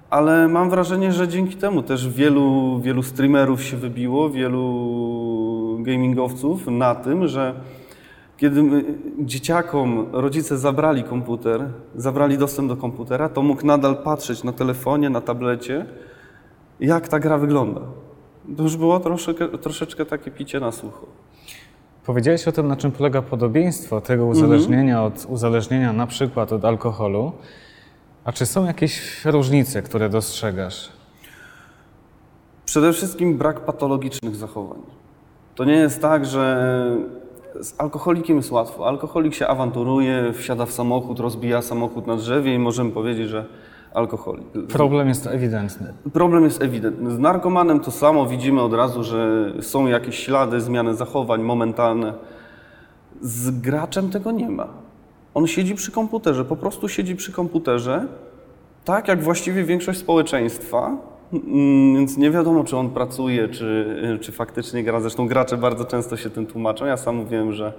ale 0.09 0.47
mam 0.47 0.69
wrażenie, 0.69 1.11
że 1.11 1.27
dzięki 1.27 1.55
temu 1.55 1.83
też 1.83 2.09
wielu, 2.09 2.79
wielu 2.79 3.03
streamerów 3.03 3.63
się 3.63 3.77
wybiło, 3.77 4.29
wielu 4.29 5.77
gamingowców 5.79 6.67
na 6.67 6.95
tym, 6.95 7.27
że 7.27 7.53
kiedy 8.37 8.85
dzieciakom 9.19 10.07
rodzice 10.11 10.57
zabrali 10.57 11.03
komputer, 11.03 11.69
zabrali 11.95 12.37
dostęp 12.37 12.69
do 12.69 12.77
komputera, 12.77 13.29
to 13.29 13.41
mógł 13.41 13.65
nadal 13.65 13.95
patrzeć 14.03 14.43
na 14.43 14.51
telefonie, 14.51 15.09
na 15.09 15.21
tablecie, 15.21 15.85
jak 16.79 17.07
ta 17.07 17.19
gra 17.19 17.37
wygląda. 17.37 17.81
To 18.57 18.63
już 18.63 18.77
było 18.77 18.99
troszeczkę, 18.99 19.47
troszeczkę 19.47 20.05
takie 20.05 20.31
picie 20.31 20.59
na 20.59 20.71
sucho. 20.71 21.24
Powiedziałeś 22.05 22.47
o 22.47 22.51
tym, 22.51 22.67
na 22.67 22.75
czym 22.75 22.91
polega 22.91 23.21
podobieństwo 23.21 24.01
tego 24.01 24.25
uzależnienia 24.25 25.03
od 25.03 25.25
uzależnienia 25.29 25.93
na 25.93 26.07
przykład 26.07 26.53
od 26.53 26.65
alkoholu. 26.65 27.31
A 28.23 28.31
czy 28.31 28.45
są 28.45 28.65
jakieś 28.65 29.25
różnice, 29.25 29.81
które 29.81 30.09
dostrzegasz? 30.09 30.89
Przede 32.65 32.93
wszystkim 32.93 33.37
brak 33.37 33.59
patologicznych 33.59 34.35
zachowań. 34.35 34.79
To 35.55 35.63
nie 35.63 35.73
jest 35.73 36.01
tak, 36.01 36.25
że 36.25 36.97
z 37.61 37.73
alkoholikiem 37.77 38.37
jest 38.37 38.51
łatwo. 38.51 38.87
Alkoholik 38.87 39.33
się 39.33 39.47
awanturuje, 39.47 40.33
wsiada 40.33 40.65
w 40.65 40.71
samochód, 40.71 41.19
rozbija 41.19 41.61
samochód 41.61 42.07
na 42.07 42.15
drzewie 42.15 42.55
i 42.55 42.59
możemy 42.59 42.91
powiedzieć, 42.91 43.29
że 43.29 43.45
Problem 44.67 45.07
jest 45.07 45.27
ewidentny. 45.27 45.93
Problem 46.13 46.43
jest 46.43 46.61
ewidentny. 46.61 47.11
Z 47.11 47.19
narkomanem 47.19 47.79
to 47.79 47.91
samo 47.91 48.25
widzimy 48.25 48.61
od 48.61 48.73
razu, 48.73 49.03
że 49.03 49.53
są 49.61 49.87
jakieś 49.87 50.19
ślady, 50.19 50.61
zmiany 50.61 50.95
zachowań 50.95 51.41
momentalne. 51.41 52.13
Z 53.21 53.59
graczem 53.59 54.09
tego 54.09 54.31
nie 54.31 54.49
ma. 54.49 54.67
On 55.33 55.47
siedzi 55.47 55.75
przy 55.75 55.91
komputerze, 55.91 56.45
po 56.45 56.55
prostu 56.55 56.89
siedzi 56.89 57.15
przy 57.15 57.31
komputerze, 57.31 58.07
tak 58.85 59.07
jak 59.07 59.23
właściwie 59.23 59.63
większość 59.63 59.99
społeczeństwa, 59.99 60.97
Mm, 61.33 61.95
więc 61.95 62.17
nie 62.17 62.31
wiadomo, 62.31 62.63
czy 62.63 62.77
on 62.77 62.89
pracuje, 62.89 63.49
czy, 63.49 64.19
czy 64.21 64.31
faktycznie 64.31 64.83
gra. 64.83 65.01
Zresztą 65.01 65.27
gracze 65.27 65.57
bardzo 65.57 65.85
często 65.85 66.17
się 66.17 66.29
tym 66.29 66.45
tłumaczą. 66.45 66.85
Ja 66.85 66.97
sam 66.97 67.15
mówiłem, 67.15 67.53
że 67.53 67.73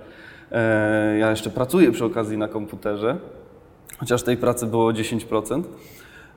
e, 0.53 1.19
ja 1.19 1.31
jeszcze 1.31 1.51
pracuję 1.51 1.93
przy 1.93 2.05
okazji 2.05 2.39
na 2.39 2.49
komputerze, 2.49 3.17
chociaż 3.99 4.23
tej 4.23 4.37
pracy 4.37 4.67
było 4.67 4.93
10%. 4.93 5.63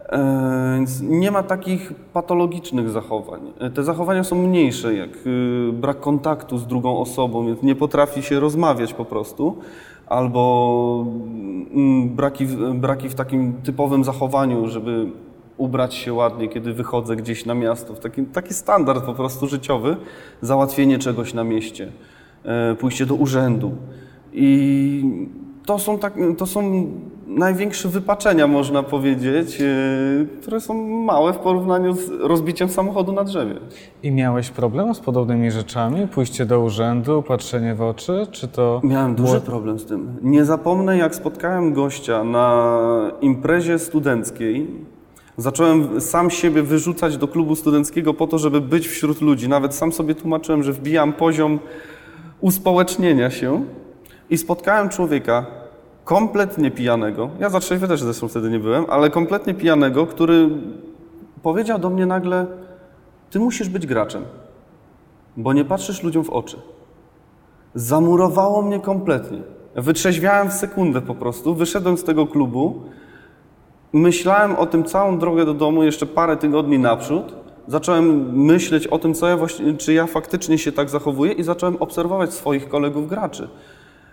E, 0.10 0.74
Więc 0.76 1.02
nie 1.02 1.32
ma 1.32 1.44
takich 1.44 1.94
patologicznych 2.14 2.90
zachowań. 2.90 3.42
E, 3.60 3.70
Te 3.70 3.84
zachowania 3.84 4.24
są 4.24 4.36
mniejsze, 4.36 4.94
jak 4.96 5.10
y, 5.26 5.72
brak 5.74 6.00
kontaktu 6.00 6.58
z 6.58 6.68
drugą 6.68 6.98
osobą, 6.98 7.46
więc 7.46 7.62
nie 7.64 7.76
potrafi 7.76 8.22
się 8.24 8.40
rozmawiać 8.40 8.94
po 8.94 9.06
prostu, 9.06 9.58
albo 10.08 11.06
mm, 11.74 12.10
braki, 12.10 12.46
w- 12.46 12.74
braki 12.74 13.10
w 13.10 13.16
takim 13.16 13.54
typowym 13.54 14.04
zachowaniu, 14.04 14.68
żeby 14.68 15.06
ubrać 15.58 15.94
się 15.94 16.14
ładnie, 16.14 16.48
kiedy 16.48 16.74
wychodzę 16.74 17.16
gdzieś 17.16 17.46
na 17.46 17.54
miasto. 17.54 17.94
W 17.94 18.00
takim, 18.00 18.26
taki 18.26 18.54
standard 18.54 19.06
po 19.06 19.14
prostu 19.14 19.48
życiowy, 19.48 19.98
załatwienie 20.42 20.98
czegoś 21.00 21.34
na 21.34 21.44
mieście, 21.44 21.92
e, 22.44 22.76
pójście 22.76 23.06
do 23.06 23.16
urzędu. 23.16 23.72
I 24.34 25.04
to 25.66 25.80
są, 25.80 25.98
tak, 26.00 26.14
to 26.38 26.46
są 26.46 26.88
największe 27.30 27.90
wypaczenia, 27.90 28.48
można 28.48 28.84
powiedzieć, 28.84 29.62
e, 29.62 29.66
które 30.42 30.62
są 30.62 30.88
małe 30.88 31.34
w 31.34 31.38
porównaniu 31.38 31.94
z 31.94 32.10
rozbiciem 32.10 32.70
samochodu 32.70 33.12
na 33.12 33.24
drzewie. 33.24 33.56
I 34.04 34.12
miałeś 34.12 34.50
problem 34.50 34.96
z 34.96 35.00
podobnymi 35.00 35.52
rzeczami? 35.52 36.08
Pójście 36.08 36.46
do 36.46 36.60
urzędu, 36.60 37.24
patrzenie 37.28 37.76
w 37.76 37.82
oczy? 37.82 38.28
Czy 38.32 38.48
to. 38.48 38.82
Miałem 38.84 39.16
duży 39.16 39.42
problem 39.42 39.80
z 39.80 39.86
tym. 39.86 40.18
Nie 40.22 40.46
zapomnę, 40.46 40.98
jak 40.98 41.16
spotkałem 41.16 41.74
gościa 41.74 42.24
na 42.24 42.72
imprezie 43.22 43.80
studenckiej. 43.80 44.68
Zacząłem 45.38 46.02
sam 46.02 46.30
siebie 46.30 46.64
wyrzucać 46.64 47.18
do 47.18 47.28
klubu 47.28 47.56
studenckiego 47.56 48.14
po 48.14 48.28
to, 48.28 48.38
żeby 48.38 48.62
być 48.62 48.88
wśród 48.88 49.22
ludzi. 49.22 49.50
Nawet 49.50 49.76
sam 49.76 49.92
sobie 49.92 50.16
tłumaczyłem, 50.16 50.64
że 50.64 50.74
wbijam 50.74 51.14
poziom 51.14 51.60
uspołecznienia 52.42 53.30
się 53.30 53.64
i 54.30 54.38
spotkałem 54.38 54.90
człowieka 54.90 55.59
kompletnie 56.10 56.72
pijanego. 56.72 57.30
Ja 57.40 57.50
za 57.50 57.60
trzeźwy 57.60 57.88
też 57.88 58.02
zresztą 58.02 58.28
wtedy 58.28 58.50
nie 58.50 58.60
byłem, 58.60 58.86
ale 58.90 59.10
kompletnie 59.10 59.54
pijanego, 59.54 60.08
który 60.08 60.50
powiedział 61.44 61.80
do 61.80 61.90
mnie 61.90 62.06
nagle: 62.06 62.46
Ty 63.30 63.40
musisz 63.40 63.70
być 63.70 63.88
graczem, 63.88 64.24
bo 65.38 65.54
nie 65.54 65.66
patrzysz 65.66 66.04
ludziom 66.04 66.24
w 66.24 66.30
oczy. 66.30 66.58
Zamurowało 67.76 68.62
mnie 68.62 68.80
kompletnie. 68.80 69.42
Wytrzeźwiałem 69.76 70.50
w 70.50 70.54
sekundę 70.54 71.02
po 71.02 71.16
prostu, 71.16 71.56
wyszedłem 71.56 71.98
z 71.98 72.04
tego 72.04 72.28
klubu, 72.28 72.82
myślałem 73.94 74.56
o 74.56 74.66
tym 74.66 74.84
całą 74.84 75.20
drogę 75.20 75.46
do 75.46 75.54
domu 75.54 75.84
jeszcze 75.84 76.06
parę 76.06 76.38
tygodni 76.38 76.80
naprzód. 76.80 77.36
Zacząłem 77.68 78.36
myśleć 78.36 78.88
o 78.88 79.00
tym, 79.00 79.14
co 79.14 79.28
ja 79.28 79.38
właśnie, 79.38 79.74
czy 79.74 79.94
ja 79.94 80.08
faktycznie 80.08 80.58
się 80.58 80.72
tak 80.72 80.90
zachowuję 80.90 81.32
i 81.32 81.44
zacząłem 81.44 81.76
obserwować 81.76 82.34
swoich 82.34 82.70
kolegów 82.70 83.08
graczy. 83.08 83.50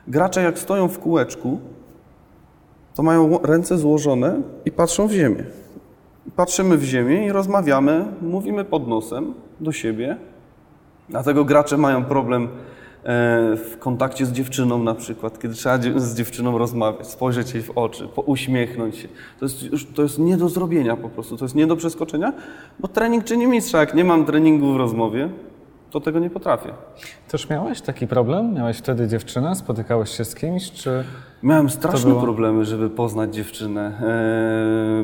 Gracze 0.08 0.42
jak 0.42 0.58
stoją 0.58 0.88
w 0.88 0.98
kółeczku, 0.98 1.60
to 2.96 3.02
mają 3.02 3.38
ręce 3.42 3.78
złożone 3.78 4.40
i 4.64 4.72
patrzą 4.72 5.06
w 5.08 5.12
ziemię. 5.12 5.44
Patrzymy 6.36 6.76
w 6.76 6.84
ziemię 6.84 7.26
i 7.26 7.32
rozmawiamy, 7.32 8.04
mówimy 8.22 8.64
pod 8.64 8.88
nosem 8.88 9.34
do 9.60 9.72
siebie. 9.72 10.16
Dlatego 11.08 11.44
gracze 11.44 11.76
mają 11.76 12.04
problem 12.04 12.44
e, 12.44 12.48
w 13.56 13.76
kontakcie 13.78 14.26
z 14.26 14.32
dziewczyną 14.32 14.82
na 14.82 14.94
przykład, 14.94 15.38
kiedy 15.38 15.54
trzeba 15.54 15.78
z 15.96 16.14
dziewczyną 16.14 16.58
rozmawiać, 16.58 17.06
spojrzeć 17.06 17.54
jej 17.54 17.62
w 17.62 17.70
oczy, 17.70 18.08
uśmiechnąć 18.26 18.96
się. 18.96 19.08
To 19.38 19.44
jest, 19.44 19.62
już, 19.62 19.86
to 19.86 20.02
jest 20.02 20.18
nie 20.18 20.36
do 20.36 20.48
zrobienia 20.48 20.96
po 20.96 21.08
prostu, 21.08 21.36
to 21.36 21.44
jest 21.44 21.54
nie 21.54 21.66
do 21.66 21.76
przeskoczenia, 21.76 22.32
bo 22.78 22.88
trening 22.88 23.24
czyni 23.24 23.46
mistrza. 23.46 23.80
Jak 23.80 23.94
nie 23.94 24.04
mam 24.04 24.24
treningu 24.24 24.72
w 24.72 24.76
rozmowie, 24.76 25.28
to 25.96 26.00
tego 26.00 26.18
nie 26.18 26.30
potrafię. 26.30 26.68
Też 27.28 27.50
miałeś 27.50 27.80
taki 27.80 28.06
problem? 28.06 28.54
Miałeś 28.54 28.78
wtedy 28.78 29.08
dziewczynę? 29.08 29.54
Spotykałeś 29.54 30.10
się 30.10 30.24
z 30.24 30.34
kimś? 30.34 30.72
Czy. 30.72 31.04
Miałem 31.42 31.70
straszne 31.70 32.10
było? 32.10 32.22
problemy, 32.22 32.64
żeby 32.64 32.90
poznać 32.90 33.34
dziewczynę. 33.34 33.92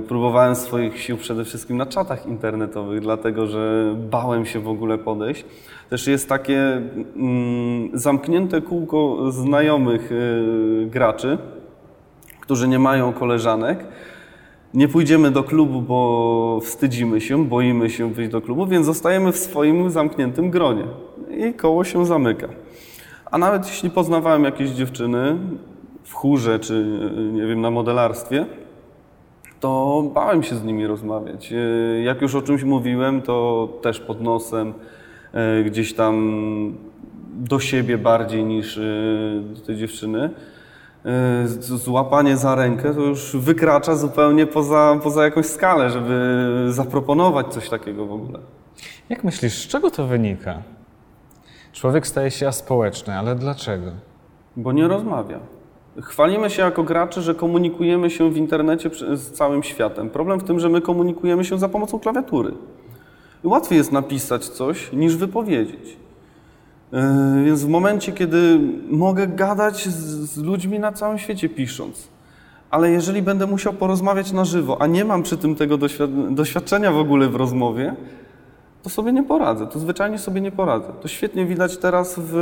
E, 0.04 0.08
próbowałem 0.08 0.54
swoich 0.54 1.00
sił 1.00 1.16
przede 1.16 1.44
wszystkim 1.44 1.76
na 1.76 1.86
czatach 1.86 2.26
internetowych, 2.26 3.00
dlatego 3.00 3.46
że 3.46 3.94
bałem 4.10 4.46
się 4.46 4.60
w 4.60 4.68
ogóle 4.68 4.98
podejść. 4.98 5.44
Też 5.90 6.06
jest 6.06 6.28
takie 6.28 6.82
mm, 7.16 7.90
zamknięte 7.98 8.60
kółko 8.62 9.32
znajomych 9.32 10.12
e, 10.12 10.86
graczy, 10.86 11.38
którzy 12.40 12.68
nie 12.68 12.78
mają 12.78 13.12
koleżanek. 13.12 13.84
Nie 14.74 14.88
pójdziemy 14.88 15.30
do 15.30 15.42
klubu, 15.42 15.82
bo 15.82 16.60
wstydzimy 16.62 17.20
się, 17.20 17.44
boimy 17.46 17.90
się 17.90 18.12
wyjść 18.12 18.32
do 18.32 18.40
klubu, 18.40 18.66
więc 18.66 18.86
zostajemy 18.86 19.32
w 19.32 19.36
swoim 19.36 19.90
zamkniętym 19.90 20.50
gronie 20.50 20.84
i 21.30 21.54
koło 21.54 21.84
się 21.84 22.06
zamyka. 22.06 22.48
A 23.30 23.38
nawet 23.38 23.66
jeśli 23.66 23.90
poznawałem 23.90 24.44
jakieś 24.44 24.70
dziewczyny 24.70 25.36
w 26.04 26.14
chórze 26.14 26.58
czy 26.58 27.00
nie 27.32 27.46
wiem, 27.46 27.60
na 27.60 27.70
modelarstwie, 27.70 28.46
to 29.60 30.02
bałem 30.14 30.42
się 30.42 30.56
z 30.56 30.64
nimi 30.64 30.86
rozmawiać. 30.86 31.52
Jak 32.04 32.22
już 32.22 32.34
o 32.34 32.42
czymś 32.42 32.62
mówiłem, 32.62 33.22
to 33.22 33.68
też 33.82 34.00
pod 34.00 34.20
nosem, 34.20 34.74
e, 35.32 35.64
gdzieś 35.64 35.94
tam 35.94 36.32
do 37.34 37.60
siebie 37.60 37.98
bardziej 37.98 38.44
niż 38.44 38.78
e, 38.78 38.82
do 39.54 39.60
tej 39.60 39.76
dziewczyny. 39.76 40.30
Z- 41.44 41.64
Złapanie 41.82 42.36
za 42.36 42.54
rękę 42.54 42.94
to 42.94 43.00
już 43.00 43.36
wykracza 43.36 43.96
zupełnie 43.96 44.46
poza, 44.46 44.98
poza 45.02 45.24
jakąś 45.24 45.46
skalę, 45.46 45.90
żeby 45.90 46.66
zaproponować 46.68 47.46
coś 47.46 47.68
takiego 47.68 48.06
w 48.06 48.12
ogóle. 48.12 48.38
Jak 49.08 49.24
myślisz, 49.24 49.64
z 49.64 49.68
czego 49.68 49.90
to 49.90 50.06
wynika? 50.06 50.62
Człowiek 51.72 52.06
staje 52.06 52.30
się 52.30 52.48
aspołeczny, 52.48 53.18
ale 53.18 53.34
dlaczego? 53.34 53.86
Bo 54.56 54.72
nie 54.72 54.88
rozmawia. 54.88 55.38
Chwalimy 56.02 56.50
się 56.50 56.62
jako 56.62 56.82
gracze, 56.82 57.22
że 57.22 57.34
komunikujemy 57.34 58.10
się 58.10 58.30
w 58.30 58.36
internecie 58.36 58.90
z 59.14 59.30
całym 59.32 59.62
światem. 59.62 60.10
Problem 60.10 60.40
w 60.40 60.44
tym, 60.44 60.60
że 60.60 60.68
my 60.68 60.80
komunikujemy 60.80 61.44
się 61.44 61.58
za 61.58 61.68
pomocą 61.68 61.98
klawiatury. 61.98 62.54
I 63.44 63.46
łatwiej 63.48 63.78
jest 63.78 63.92
napisać 63.92 64.48
coś 64.48 64.92
niż 64.92 65.16
wypowiedzieć. 65.16 65.96
Yy, 66.92 67.44
Więc 67.44 67.64
w 67.64 67.68
momencie, 67.68 68.12
kiedy 68.12 68.60
mogę 68.90 69.26
gadać 69.26 69.88
z, 69.88 70.36
ludźmi 70.36 70.78
na 70.78 70.92
całym 70.92 71.18
świecie 71.18 71.48
pisząc, 71.48 72.08
ale 72.70 72.90
jeżeli 72.90 73.22
będę 73.22 73.46
musiał 73.46 73.72
porozmawiać 73.72 74.32
na 74.32 74.44
żywo, 74.44 74.82
a 74.82 74.86
nie 74.86 75.04
mam 75.04 75.22
przy 75.22 75.36
tym 75.36 75.54
tego 75.54 75.78
doświad- 75.78 76.34
doświadczenia 76.34 76.92
w 76.92 76.96
ogóle 76.96 77.28
w 77.28 77.36
rozmowie, 77.36 77.94
to 78.82 78.90
sobie 78.90 79.12
nie 79.12 79.22
poradzę, 79.22 79.66
to 79.66 79.78
zwyczajnie 79.78 80.18
sobie 80.18 80.40
nie 80.40 80.52
poradzę. 80.52 80.88
To 81.02 81.08
świetnie 81.08 81.46
widać 81.46 81.76
teraz 81.76 82.14
w, 82.18 82.32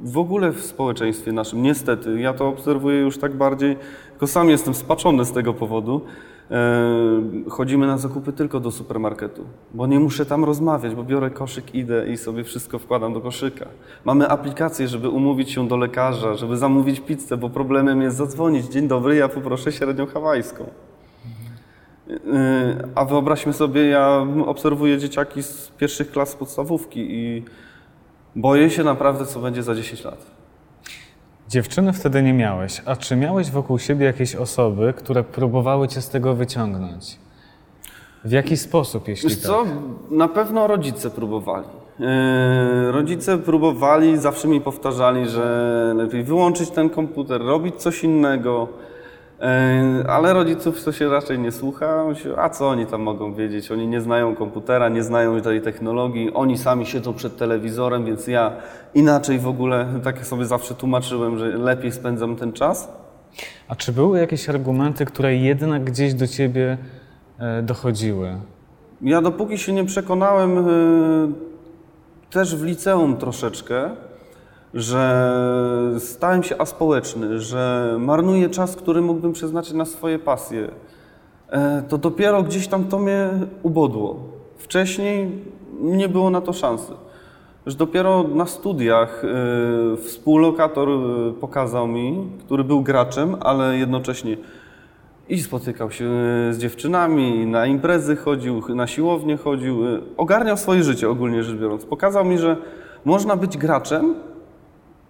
w 0.00 0.18
ogóle 0.18 0.52
w 0.52 0.60
społeczeństwie 0.66 1.32
naszym, 1.32 1.62
niestety. 1.62 2.20
Ja 2.20 2.32
to 2.34 2.48
obserwuję 2.48 3.00
już 3.00 3.18
tak 3.18 3.34
bardziej, 3.36 3.76
tylko 4.10 4.26
sam 4.26 4.50
jestem 4.50 4.74
spaczony 4.74 5.24
z 5.24 5.32
tego 5.32 5.54
powodu. 5.54 6.00
Chodzimy 7.48 7.86
na 7.86 7.98
zakupy 7.98 8.32
tylko 8.32 8.60
do 8.60 8.70
supermarketu, 8.70 9.44
bo 9.74 9.86
nie 9.86 10.00
muszę 10.00 10.26
tam 10.26 10.44
rozmawiać, 10.44 10.94
bo 10.94 11.04
biorę 11.04 11.30
koszyk, 11.30 11.74
idę 11.74 12.08
i 12.08 12.16
sobie 12.16 12.44
wszystko 12.44 12.78
wkładam 12.78 13.12
do 13.12 13.20
koszyka. 13.20 13.66
Mamy 14.04 14.28
aplikację, 14.28 14.88
żeby 14.88 15.08
umówić 15.08 15.50
się 15.50 15.68
do 15.68 15.76
lekarza, 15.76 16.34
żeby 16.34 16.56
zamówić 16.56 17.00
pizzę, 17.00 17.36
bo 17.36 17.50
problemem 17.50 18.02
jest 18.02 18.16
zadzwonić. 18.16 18.66
Dzień 18.66 18.88
dobry, 18.88 19.16
ja 19.16 19.28
poproszę 19.28 19.72
średnią 19.72 20.06
hawajską. 20.06 20.64
A 22.94 23.04
wyobraźmy 23.04 23.52
sobie, 23.52 23.86
ja 23.86 24.26
obserwuję 24.46 24.98
dzieciaki 24.98 25.42
z 25.42 25.72
pierwszych 25.78 26.10
klas 26.10 26.36
podstawówki 26.36 27.06
i 27.10 27.42
boję 28.36 28.70
się 28.70 28.84
naprawdę, 28.84 29.26
co 29.26 29.40
będzie 29.40 29.62
za 29.62 29.74
10 29.74 30.04
lat. 30.04 30.35
Dziewczyny 31.48 31.92
wtedy 31.92 32.22
nie 32.22 32.32
miałeś, 32.32 32.82
a 32.86 32.96
czy 32.96 33.16
miałeś 33.16 33.50
wokół 33.50 33.78
siebie 33.78 34.06
jakieś 34.06 34.36
osoby, 34.36 34.94
które 34.96 35.24
próbowały 35.24 35.88
cię 35.88 36.00
z 36.02 36.08
tego 36.08 36.34
wyciągnąć? 36.34 37.18
W 38.24 38.30
jaki 38.32 38.56
sposób, 38.56 39.08
jeśli 39.08 39.28
Wiesz 39.28 39.38
tak? 39.38 39.46
co, 39.46 39.64
na 40.10 40.28
pewno 40.28 40.66
rodzice 40.66 41.10
próbowali. 41.10 41.66
Yy, 41.98 42.06
Rodzice 42.92 43.38
próbowali, 43.38 44.18
zawsze 44.18 44.48
mi 44.48 44.60
powtarzali, 44.60 45.28
że 45.28 45.92
lepiej 45.96 46.24
wyłączyć 46.24 46.70
ten 46.70 46.90
komputer, 46.90 47.40
robić 47.42 47.74
coś 47.74 48.04
innego, 48.04 48.68
ale 50.08 50.32
rodziców 50.32 50.84
to 50.84 50.92
się 50.92 51.08
raczej 51.08 51.38
nie 51.38 51.52
słucha. 51.52 52.04
A 52.36 52.48
co 52.48 52.68
oni 52.68 52.86
tam 52.86 53.02
mogą 53.02 53.34
wiedzieć? 53.34 53.70
Oni 53.70 53.86
nie 53.86 54.00
znają 54.00 54.34
komputera, 54.34 54.88
nie 54.88 55.02
znają 55.02 55.40
tej 55.40 55.60
technologii, 55.60 56.34
oni 56.34 56.58
sami 56.58 56.86
siedzą 56.86 57.14
przed 57.14 57.36
telewizorem, 57.36 58.04
więc 58.04 58.26
ja 58.26 58.52
inaczej 58.94 59.38
w 59.38 59.46
ogóle, 59.46 59.86
tak 60.04 60.26
sobie 60.26 60.44
zawsze 60.44 60.74
tłumaczyłem, 60.74 61.38
że 61.38 61.46
lepiej 61.46 61.92
spędzam 61.92 62.36
ten 62.36 62.52
czas. 62.52 62.92
A 63.68 63.76
czy 63.76 63.92
były 63.92 64.18
jakieś 64.18 64.48
argumenty, 64.48 65.04
które 65.04 65.36
jednak 65.36 65.84
gdzieś 65.84 66.14
do 66.14 66.26
ciebie 66.26 66.78
e, 67.38 67.62
dochodziły? 67.62 68.36
Ja 69.02 69.22
dopóki 69.22 69.58
się 69.58 69.72
nie 69.72 69.84
przekonałem, 69.84 70.68
y, 70.68 71.32
też 72.30 72.56
w 72.56 72.64
liceum 72.64 73.16
troszeczkę, 73.16 73.90
że 74.74 75.30
stałem 75.98 76.42
się 76.42 76.58
aspołeczny, 76.58 77.40
że 77.40 77.96
marnuję 77.98 78.48
czas, 78.48 78.76
który 78.76 79.00
mógłbym 79.00 79.32
przeznaczyć 79.32 79.72
na 79.72 79.84
swoje 79.84 80.18
pasje, 80.18 80.70
e, 81.50 81.82
to 81.88 81.98
dopiero 81.98 82.42
gdzieś 82.42 82.68
tam 82.68 82.84
to 82.84 82.98
mnie 82.98 83.28
ubodło. 83.62 84.16
Wcześniej 84.58 85.30
nie 85.80 86.08
było 86.08 86.30
na 86.30 86.40
to 86.40 86.52
szansy. 86.52 86.92
Że 87.66 87.76
dopiero 87.76 88.22
na 88.22 88.46
studiach 88.46 89.24
y, 89.24 89.96
współlokator 89.96 90.88
y, 90.88 91.32
pokazał 91.32 91.88
mi, 91.88 92.26
który 92.44 92.64
był 92.64 92.82
graczem, 92.82 93.36
ale 93.40 93.78
jednocześnie 93.78 94.36
i 95.28 95.42
spotykał 95.42 95.90
się 95.90 96.04
e, 96.04 96.52
z 96.54 96.58
dziewczynami, 96.58 97.46
na 97.46 97.66
imprezy 97.66 98.16
chodził, 98.16 98.62
na 98.74 98.86
siłownię 98.86 99.36
chodził, 99.36 99.86
e, 99.86 100.00
ogarniał 100.16 100.56
swoje 100.56 100.82
życie 100.82 101.10
ogólnie 101.10 101.42
rzecz 101.42 101.56
biorąc. 101.56 101.84
Pokazał 101.84 102.24
mi, 102.24 102.38
że 102.38 102.56
można 103.04 103.36
być 103.36 103.56
graczem, 103.56 104.14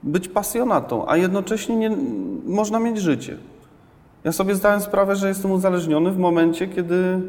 być 0.03 0.29
pasjonatą, 0.29 1.09
a 1.09 1.17
jednocześnie 1.17 1.77
nie, 1.77 1.91
można 2.47 2.79
mieć 2.79 2.99
życie. 2.99 3.37
Ja 4.25 4.33
sobie 4.33 4.55
zdałem 4.55 4.81
sprawę, 4.81 5.17
że 5.17 5.29
jestem 5.29 5.51
uzależniony 5.51 6.11
w 6.11 6.19
momencie, 6.19 6.69
kiedy 6.69 7.21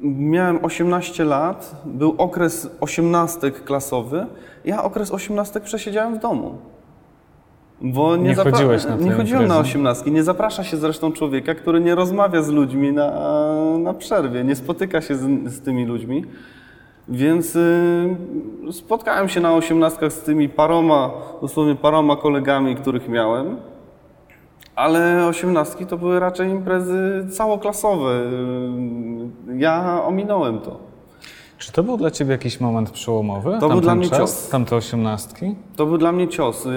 miałem 0.00 0.64
18 0.64 1.24
lat, 1.24 1.82
był 1.84 2.14
okres 2.18 2.70
osiemnastek 2.80 3.64
klasowy, 3.64 4.26
ja 4.64 4.82
okres 4.82 5.10
osiemnastek 5.10 5.62
przesiedziałem 5.62 6.14
w 6.14 6.18
domu. 6.18 6.58
Bo 7.80 8.16
nie, 8.16 8.22
Nie 8.22 8.34
chodziłeś 8.34 8.84
na 8.84 8.96
Nie 8.96 9.12
chodziłem 9.12 9.42
na 9.42 9.54
imprezy? 9.54 9.70
osiemnastki. 9.70 10.12
Nie 10.12 10.22
zaprasza 10.22 10.64
się 10.64 10.76
zresztą 10.76 11.12
człowieka, 11.12 11.54
który 11.54 11.80
nie 11.80 11.94
rozmawia 11.94 12.42
z 12.42 12.48
ludźmi 12.48 12.92
na, 12.92 13.10
na 13.78 13.94
przerwie, 13.94 14.44
nie 14.44 14.56
spotyka 14.56 15.00
się 15.00 15.16
z, 15.16 15.52
z 15.54 15.60
tymi 15.60 15.86
ludźmi. 15.86 16.24
Więc 17.08 17.56
y, 17.56 18.16
spotkałem 18.72 19.28
się 19.28 19.40
na 19.40 19.54
osiemnastkach 19.54 20.12
z 20.12 20.20
tymi 20.22 20.48
paroma, 20.48 21.10
dosłownie 21.40 21.74
paroma 21.74 22.16
kolegami, 22.16 22.76
których 22.76 23.08
miałem. 23.08 23.56
Ale 24.76 25.26
osiemnastki 25.26 25.86
to 25.86 25.96
były 25.98 26.20
raczej 26.20 26.50
imprezy 26.50 27.26
całoklasowe. 27.32 28.20
Ja 29.56 30.02
ominąłem 30.04 30.58
to. 30.60 30.78
Czy 31.58 31.72
to 31.72 31.82
był 31.82 31.96
dla 31.96 32.10
ciebie 32.10 32.32
jakiś 32.32 32.60
moment 32.60 32.90
przełomowy? 32.90 33.50
był 33.50 33.60
Tamten 33.60 33.80
dla 33.80 33.94
mnie 33.94 34.08
czas, 34.08 34.18
cios. 34.18 34.48
Tamte 34.48 34.76
osiemnastki? 34.76 35.54
To 35.76 35.86
był 35.86 35.98
dla 35.98 36.12
mnie 36.12 36.28
cios. 36.28 36.66
Y, 36.66 36.70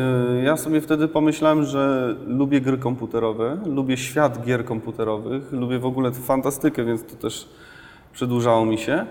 Ja 0.44 0.58
sobie 0.58 0.82
wtedy 0.82 1.08
pomyślałem, 1.08 1.64
że 1.64 2.16
lubię 2.28 2.62
gry 2.62 2.78
komputerowe, 2.78 3.58
lubię 3.66 3.98
świat 3.98 4.46
gier 4.46 4.66
komputerowych, 4.66 5.52
lubię 5.52 5.80
w 5.80 5.86
ogóle 5.86 6.12
fantastykę, 6.12 6.84
więc 6.86 7.04
to 7.06 7.16
też 7.16 7.50
przedłużało 8.14 8.66
mi 8.66 8.78
się, 8.78 9.06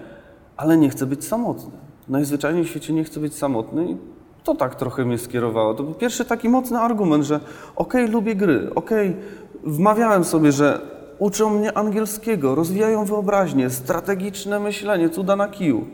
ale 0.56 0.76
nie 0.76 0.90
chcę 0.90 1.06
być 1.06 1.24
samotny. 1.24 1.72
Najzwyczajniej 2.08 2.64
w 2.64 2.68
świecie 2.68 2.92
nie 2.92 3.04
chcę 3.04 3.20
być 3.20 3.34
samotny 3.34 3.90
i 3.90 3.96
to 4.44 4.54
tak 4.54 4.74
trochę 4.74 5.04
mnie 5.04 5.18
skierowało. 5.18 5.74
To 5.74 5.82
był 5.82 5.94
pierwszy 5.94 6.24
taki 6.24 6.48
mocny 6.48 6.78
argument, 6.78 7.24
że 7.24 7.40
okej, 7.76 8.08
lubię 8.08 8.34
gry, 8.34 8.74
okej, 8.74 9.16
wmawiałem 9.64 10.24
sobie, 10.24 10.52
że 10.52 10.80
uczą 11.18 11.58
mnie 11.58 11.78
angielskiego, 11.78 12.54
rozwijają 12.54 13.04
wyobraźnię, 13.04 13.70
strategiczne 13.70 14.60
myślenie, 14.60 15.10
cuda 15.10 15.36
na 15.36 15.48
kiju. 15.48 15.84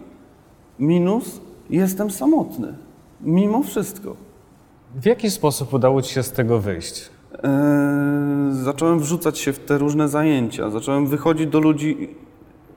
Minus, 0.79 1.41
jestem 1.71 2.11
samotny. 2.11 2.75
Mimo 3.21 3.63
wszystko. 3.63 4.17
W 4.95 5.07
jaki 5.07 5.31
sposób 5.31 5.75
udało 5.75 6.03
ci 6.03 6.15
się 6.15 6.23
z 6.23 6.33
tego 6.33 6.59
wyjść? 6.59 7.11
Eee, 7.43 7.51
zacząłem 8.53 8.99
wrzucać 8.99 9.39
się 9.39 9.53
w 9.53 9.59
te 9.59 9.79
różne 9.79 10.09
zajęcia, 10.09 10.71
zacząłem 10.71 11.07
wychodzić 11.07 11.47
do 11.47 11.61
ludzi, 11.61 12.15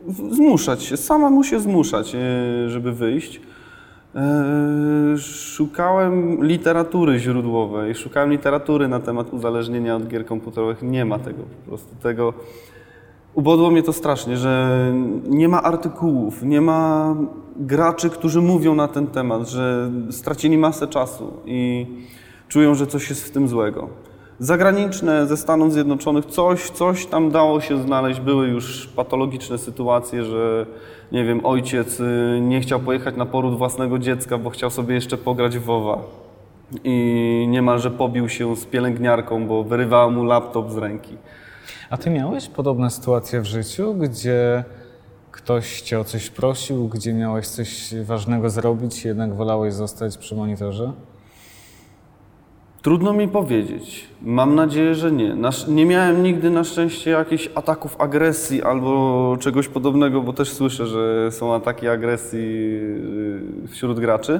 zmuszać 0.08 0.84
się, 0.84 0.98
samemu 0.98 1.44
się 1.44 1.60
zmuszać, 1.60 2.16
e, 2.16 2.20
żeby 2.70 2.92
wyjść. 2.92 3.42
Eee, 4.16 5.18
szukałem 5.18 6.44
literatury 6.44 7.20
źródłowej, 7.20 7.96
szukałem 7.96 8.32
literatury 8.32 8.88
na 8.88 9.00
temat 9.00 9.34
uzależnienia 9.34 9.96
od 9.96 10.08
gier 10.08 10.26
komputerowych. 10.26 10.82
Nie 10.82 11.06
ma 11.06 11.20
tego 11.20 11.44
po 11.44 11.70
prostu. 11.70 11.96
Tego 12.04 12.34
ubodło 13.34 13.72
mnie 13.72 13.84
to 13.84 13.94
strasznie, 13.94 14.38
że 14.38 14.94
nie 15.28 15.48
ma 15.48 15.64
artykułów, 15.64 16.44
nie 16.44 16.62
ma 16.62 17.16
graczy, 17.56 18.10
którzy 18.10 18.42
mówią 18.42 18.76
na 18.76 18.88
ten 18.88 19.08
temat, 19.08 19.50
że 19.50 19.92
stracili 20.12 20.58
masę 20.58 20.88
czasu 20.88 21.34
i 21.46 21.88
czują, 22.48 22.76
że 22.76 22.88
coś 22.88 23.10
jest 23.10 23.24
w 23.24 23.32
tym 23.32 23.48
złego. 23.48 23.90
Zagraniczne 24.42 25.28
ze 25.28 25.38
Stanów 25.38 25.74
Zjednoczonych 25.74 26.26
coś, 26.26 26.70
coś 26.70 27.06
tam 27.06 27.32
dało 27.32 27.62
się 27.62 27.84
znaleźć. 27.84 28.20
Były 28.20 28.48
już 28.48 28.88
patologiczne 28.88 29.58
sytuacje, 29.58 30.24
że 30.24 30.66
nie 31.12 31.26
wiem, 31.26 31.46
ojciec 31.46 32.00
y, 32.00 32.40
nie 32.42 32.62
chciał 32.62 32.80
pojechać 32.80 33.16
na 33.16 33.26
poród 33.26 33.58
własnego 33.58 34.00
dziecka, 34.00 34.38
bo 34.38 34.50
chciał 34.50 34.70
sobie 34.70 34.96
jeszcze 34.96 35.18
pograć 35.18 35.58
w 35.58 35.64
WoWa. 35.64 35.98
I 36.84 37.46
niemalże 37.50 37.92
pobił 37.92 38.30
się 38.30 38.56
z 38.56 38.66
pielęgniarką, 38.66 39.48
bo 39.48 39.64
wyrywała 39.64 40.10
mu 40.10 40.24
laptop 40.24 40.72
z 40.72 40.78
ręki. 40.78 41.18
A 41.90 41.98
ty 41.98 42.10
miałeś 42.10 42.48
podobne 42.48 42.90
sytuacje 42.90 43.42
w 43.42 43.46
życiu, 43.46 43.94
gdzie 43.94 44.64
ktoś 45.32 45.82
cię 45.82 46.00
o 46.00 46.04
coś 46.04 46.30
prosił, 46.30 46.88
gdzie 46.88 47.14
miałeś 47.14 47.48
coś 47.48 47.94
ważnego 48.04 48.50
zrobić, 48.50 49.06
jednak 49.06 49.36
wolałeś 49.36 49.74
zostać 49.74 50.18
przy 50.18 50.36
monitorze? 50.36 50.94
Trudno 52.82 53.14
mi 53.14 53.28
powiedzieć. 53.28 54.08
Mam 54.22 54.56
nadzieję, 54.56 54.96
że 54.96 55.12
nie. 55.12 55.36
Nie 55.68 55.86
miałem 55.86 56.24
nigdy 56.24 56.50
na 56.50 56.64
szczęście 56.64 57.12
jakichś 57.12 57.50
ataków 57.56 58.02
agresji 58.02 58.64
albo 58.64 59.38
czegoś 59.40 59.68
podobnego, 59.68 60.22
bo 60.22 60.34
też 60.34 60.52
słyszę, 60.52 60.88
że 60.88 61.32
są 61.32 61.54
ataki 61.54 61.88
agresji 61.88 62.72
yy, 63.62 63.68
wśród 63.68 64.00
graczy. 64.00 64.40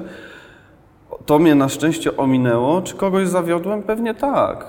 To 1.26 1.38
mnie 1.38 1.54
na 1.54 1.68
szczęście 1.68 2.16
ominęło. 2.16 2.82
Czy 2.82 2.94
kogoś 2.94 3.28
zawiodłem? 3.28 3.82
Pewnie 3.82 4.14
tak. 4.14 4.66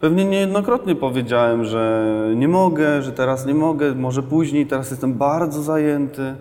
Pewnie 0.00 0.24
niejednokrotnie 0.24 0.94
powiedziałem, 0.94 1.64
że 1.64 2.12
nie 2.36 2.48
mogę, 2.48 3.02
że 3.02 3.12
teraz 3.12 3.46
nie 3.46 3.54
mogę, 3.54 3.94
może 3.94 4.22
później, 4.22 4.66
teraz 4.66 4.90
jestem 4.90 5.14
bardzo 5.14 5.62
zajęty, 5.62 6.34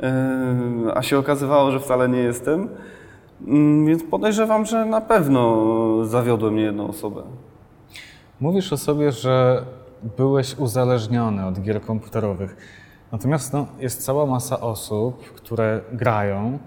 yy, 0.00 0.08
a 0.94 1.02
się 1.02 1.18
okazywało, 1.18 1.70
że 1.70 1.80
wcale 1.80 2.08
nie 2.08 2.20
jestem. 2.20 2.68
Mm, 3.46 3.86
Więc 3.86 4.04
podejrzewam, 4.04 4.66
że 4.66 4.84
na 4.84 5.00
pewno 5.00 5.64
zawiodłem 6.04 6.56
niejedną 6.56 6.88
osobę. 6.88 7.22
Mówisz 8.40 8.72
o 8.72 8.76
sobie, 8.76 9.12
że 9.12 9.64
byłeś 10.16 10.58
uzależniony 10.58 11.46
od 11.46 11.60
gier 11.60 11.80
komputerowych. 11.80 12.56
Natomiast 13.12 13.52
no, 13.52 13.66
jest 13.80 14.04
cała 14.04 14.26
masa 14.26 14.60
osób, 14.60 15.24
które 15.24 15.80
grają 15.92 16.58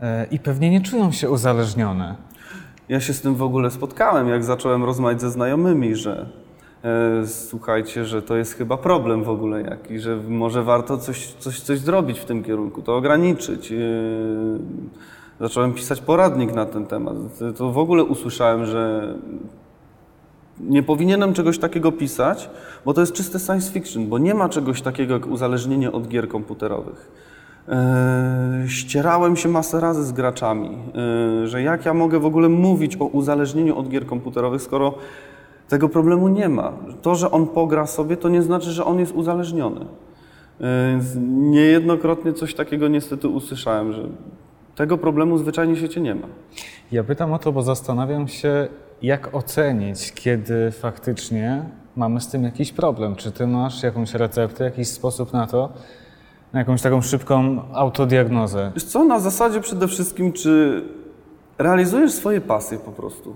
e, 0.00 0.26
i 0.30 0.38
pewnie 0.38 0.70
nie 0.70 0.80
czują 0.80 1.12
się 1.12 1.30
uzależnione. 1.30 2.16
Ja 2.88 3.00
się 3.00 3.12
z 3.12 3.20
tym 3.20 3.34
w 3.34 3.42
ogóle 3.42 3.70
spotkałem, 3.70 4.28
jak 4.28 4.44
zacząłem 4.44 4.84
rozmawiać 4.84 5.20
ze 5.20 5.30
znajomymi, 5.30 5.94
że 5.94 6.28
e, 6.84 7.26
słuchajcie, 7.26 8.04
że 8.04 8.22
to 8.22 8.36
jest 8.36 8.54
chyba 8.54 8.76
problem 8.76 9.24
w 9.24 9.28
ogóle 9.28 9.62
jaki, 9.62 10.00
że 10.00 10.16
może 10.16 10.62
warto 10.62 10.98
coś, 10.98 11.26
coś, 11.26 11.60
coś 11.60 11.78
zrobić 11.78 12.18
w 12.20 12.24
tym 12.24 12.44
kierunku, 12.44 12.82
to 12.82 12.96
ograniczyć. 12.96 13.72
E, 13.72 13.76
zacząłem 15.40 15.72
pisać 15.72 16.00
poradnik 16.00 16.54
na 16.54 16.66
ten 16.66 16.86
temat. 16.86 17.16
To 17.56 17.72
w 17.72 17.78
ogóle 17.78 18.04
usłyszałem, 18.04 18.66
że 18.66 19.14
nie 20.60 20.82
powinienem 20.82 21.34
czegoś 21.34 21.58
takiego 21.58 21.92
pisać, 21.92 22.50
bo 22.84 22.94
to 22.94 23.00
jest 23.00 23.12
czyste 23.12 23.38
science 23.38 23.72
fiction, 23.72 24.06
bo 24.06 24.18
nie 24.18 24.34
ma 24.34 24.48
czegoś 24.48 24.82
takiego 24.82 25.14
jak 25.14 25.26
uzależnienie 25.26 25.92
od 25.92 26.08
gier 26.08 26.28
komputerowych. 26.28 27.10
Eee, 27.68 28.68
ścierałem 28.68 29.36
się 29.36 29.48
masę 29.48 29.80
razy 29.80 30.04
z 30.04 30.12
graczami, 30.12 30.68
eee, 30.68 31.48
że 31.48 31.62
jak 31.62 31.84
ja 31.84 31.94
mogę 31.94 32.18
w 32.18 32.26
ogóle 32.26 32.48
mówić 32.48 32.96
o 33.00 33.04
uzależnieniu 33.04 33.78
od 33.78 33.88
gier 33.88 34.06
komputerowych, 34.06 34.62
skoro 34.62 34.94
tego 35.68 35.88
problemu 35.88 36.28
nie 36.28 36.48
ma. 36.48 36.72
To, 37.02 37.14
że 37.14 37.30
on 37.30 37.46
pogra 37.46 37.86
sobie, 37.86 38.16
to 38.16 38.28
nie 38.28 38.42
znaczy, 38.42 38.70
że 38.70 38.84
on 38.84 38.98
jest 38.98 39.14
uzależniony. 39.14 39.80
Eee, 39.80 40.92
Więc 40.92 41.04
niejednokrotnie 41.50 42.32
coś 42.32 42.54
takiego 42.54 42.88
niestety 42.88 43.28
usłyszałem, 43.28 43.92
że 43.92 44.02
tego 44.78 44.98
problemu 44.98 45.38
zwyczajnie 45.38 45.74
w 45.74 45.78
świecie 45.78 46.00
nie 46.00 46.14
ma. 46.14 46.26
Ja 46.92 47.04
pytam 47.04 47.32
o 47.32 47.38
to, 47.38 47.52
bo 47.52 47.62
zastanawiam 47.62 48.28
się, 48.28 48.68
jak 49.02 49.34
ocenić, 49.34 50.12
kiedy 50.12 50.70
faktycznie 50.70 51.62
mamy 51.96 52.20
z 52.20 52.28
tym 52.28 52.44
jakiś 52.44 52.72
problem. 52.72 53.16
Czy 53.16 53.32
ty 53.32 53.46
masz 53.46 53.82
jakąś 53.82 54.14
receptę, 54.14 54.64
jakiś 54.64 54.88
sposób 54.88 55.32
na 55.32 55.46
to, 55.46 55.72
na 56.52 56.58
jakąś 56.58 56.82
taką 56.82 57.02
szybką 57.02 57.62
autodiagnozę? 57.72 58.72
Wiesz 58.74 58.84
co, 58.84 59.04
na 59.04 59.20
zasadzie 59.20 59.60
przede 59.60 59.88
wszystkim, 59.88 60.32
czy 60.32 60.82
realizujesz 61.58 62.12
swoje 62.12 62.40
pasje 62.40 62.78
po 62.78 62.92
prostu. 62.92 63.34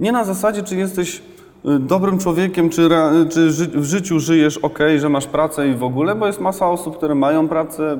Nie 0.00 0.12
na 0.12 0.24
zasadzie, 0.24 0.62
czy 0.62 0.76
jesteś 0.76 1.22
y, 1.66 1.78
dobrym 1.78 2.18
człowiekiem, 2.18 2.70
czy, 2.70 2.88
czy 3.30 3.52
ży 3.52 3.66
w 3.66 3.84
życiu 3.84 4.20
żyjesz 4.20 4.58
ok, 4.58 4.78
że 4.98 5.08
masz 5.08 5.26
pracę 5.26 5.68
i 5.68 5.74
w 5.74 5.84
ogóle, 5.84 6.14
bo 6.14 6.26
jest 6.26 6.40
masa 6.40 6.70
osób, 6.70 6.96
które 6.96 7.14
mają 7.14 7.48
pracę. 7.48 7.98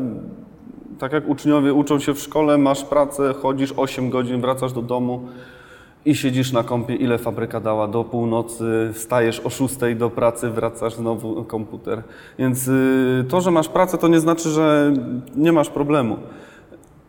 Tak 0.99 1.13
jak 1.13 1.29
uczniowie 1.29 1.75
uczą 1.75 1.99
się 1.99 2.15
w 2.15 2.21
szkole, 2.21 2.59
masz 2.59 2.85
pracę, 2.85 3.35
chodzisz 3.43 3.75
8 3.77 4.11
godzin, 4.11 4.41
wracasz 4.41 4.73
do 4.73 4.83
domu 4.83 5.29
i 6.05 6.15
siedzisz 6.15 6.53
na 6.53 6.63
kompie, 6.63 6.95
ile 6.95 7.19
fabryka 7.19 7.61
dała 7.61 7.89
do 7.89 8.05
północy, 8.05 8.91
wstajesz 8.95 9.41
o 9.41 9.51
6 9.51 9.75
do 9.97 10.11
pracy, 10.11 10.51
wracasz 10.51 10.95
znowu 10.95 11.45
komputer. 11.45 12.03
Więc 12.39 12.69
y, 12.69 13.25
to, 13.29 13.41
że 13.41 13.51
masz 13.51 13.69
pracę, 13.69 13.99
to 13.99 14.09
nie 14.09 14.21
znaczy, 14.21 14.49
że 14.49 14.93
nie 15.37 15.53
masz 15.53 15.69
problemu. 15.69 16.17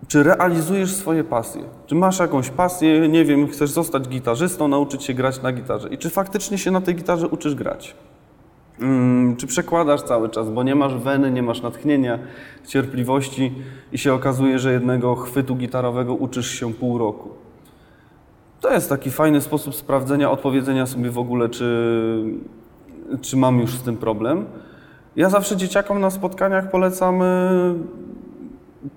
Czy 0.08 0.24
realizujesz 0.24 0.94
swoje 0.94 1.24
pasje? 1.24 1.64
Czy 1.86 1.96
masz 1.96 2.20
jakąś 2.20 2.50
pasję, 2.50 3.08
nie 3.10 3.26
wiem, 3.26 3.48
chcesz 3.48 3.70
zostać 3.70 4.08
gitarzystą, 4.08 4.68
nauczyć 4.68 5.04
się 5.04 5.14
grać 5.14 5.42
na 5.42 5.52
gitarze? 5.52 5.90
I 5.90 5.98
czy 5.98 6.10
faktycznie 6.10 6.58
się 6.58 6.72
na 6.72 6.82
tej 6.82 6.96
gitarze 6.96 7.28
uczysz 7.28 7.56
grać? 7.56 7.96
Mm, 8.82 9.36
czy 9.36 9.48
przekładasz 9.48 10.02
cały 10.02 10.30
czas, 10.30 10.50
bo 10.50 10.64
nie 10.64 10.76
masz 10.76 10.96
weny, 10.96 11.32
nie 11.32 11.44
masz 11.44 11.62
natchnienia, 11.62 12.20
cierpliwości 12.68 13.54
i 13.92 13.98
się 13.98 14.14
okazuje, 14.14 14.60
że 14.60 14.74
jednego 14.74 15.16
chwytu 15.16 15.56
gitarowego 15.56 16.14
uczysz 16.14 16.52
się 16.60 16.74
pół 16.74 16.98
roku? 16.98 17.30
To 18.62 18.74
jest 18.74 18.90
taki 18.90 19.12
fajny 19.12 19.42
sposób 19.42 19.76
sprawdzenia, 19.76 20.32
odpowiedzenia 20.32 20.86
sobie 20.86 21.12
w 21.12 21.18
ogóle, 21.18 21.50
czy, 21.50 22.24
czy 23.22 23.38
mam 23.38 23.60
już 23.60 23.72
z 23.72 23.82
tym 23.82 23.98
problem. 23.98 24.46
Ja 25.16 25.30
zawsze 25.30 25.58
dzieciakom 25.58 26.00
na 26.00 26.10
spotkaniach 26.10 26.72
polecam 26.72 27.22
y, 27.22 27.76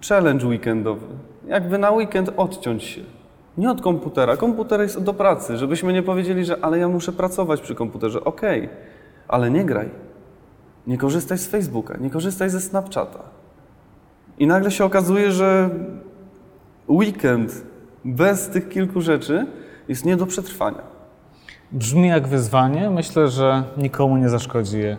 challenge 0.08 0.46
weekendowy. 0.46 1.06
Jakby 1.46 1.78
na 1.78 1.90
weekend 1.90 2.30
odciąć 2.36 2.82
się. 2.82 3.00
Nie 3.58 3.70
od 3.70 3.80
komputera. 3.80 4.36
Komputer 4.36 4.80
jest 4.80 5.02
do 5.02 5.14
pracy, 5.14 5.56
żebyśmy 5.56 5.92
nie 5.92 6.02
powiedzieli, 6.02 6.44
że 6.44 6.58
ale 6.62 6.78
ja 6.78 6.88
muszę 6.88 7.12
pracować 7.12 7.60
przy 7.60 7.74
komputerze. 7.74 8.24
Okej, 8.24 8.68
ale 9.28 9.50
nie 9.50 9.64
graj. 9.64 9.90
Nie 10.86 10.98
korzystaj 10.98 11.38
z 11.38 11.46
Facebooka, 11.46 11.96
nie 11.96 12.10
korzystaj 12.10 12.50
ze 12.50 12.60
Snapchata. 12.60 13.22
I 14.38 14.46
nagle 14.46 14.70
się 14.70 14.84
okazuje, 14.84 15.32
że 15.32 15.70
weekend 16.88 17.62
bez 18.04 18.48
tych 18.48 18.68
kilku 18.68 19.00
rzeczy 19.00 19.46
jest 19.88 20.04
nie 20.04 20.16
do 20.16 20.26
przetrwania. 20.26 20.82
Brzmi 21.72 22.08
jak 22.08 22.28
wyzwanie. 22.28 22.90
Myślę, 22.90 23.28
że 23.28 23.64
nikomu 23.76 24.16
nie 24.16 24.28
zaszkodzi 24.28 24.78
je 24.78 24.96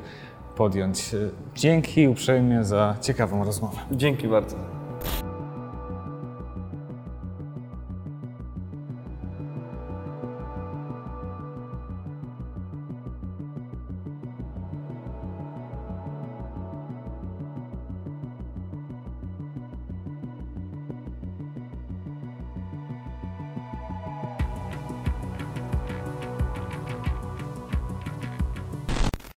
podjąć. 0.56 1.16
Dzięki 1.56 2.08
uprzejmie 2.08 2.64
za 2.64 2.96
ciekawą 3.02 3.44
rozmowę. 3.46 3.78
Dzięki 3.92 4.28
bardzo. 4.28 4.56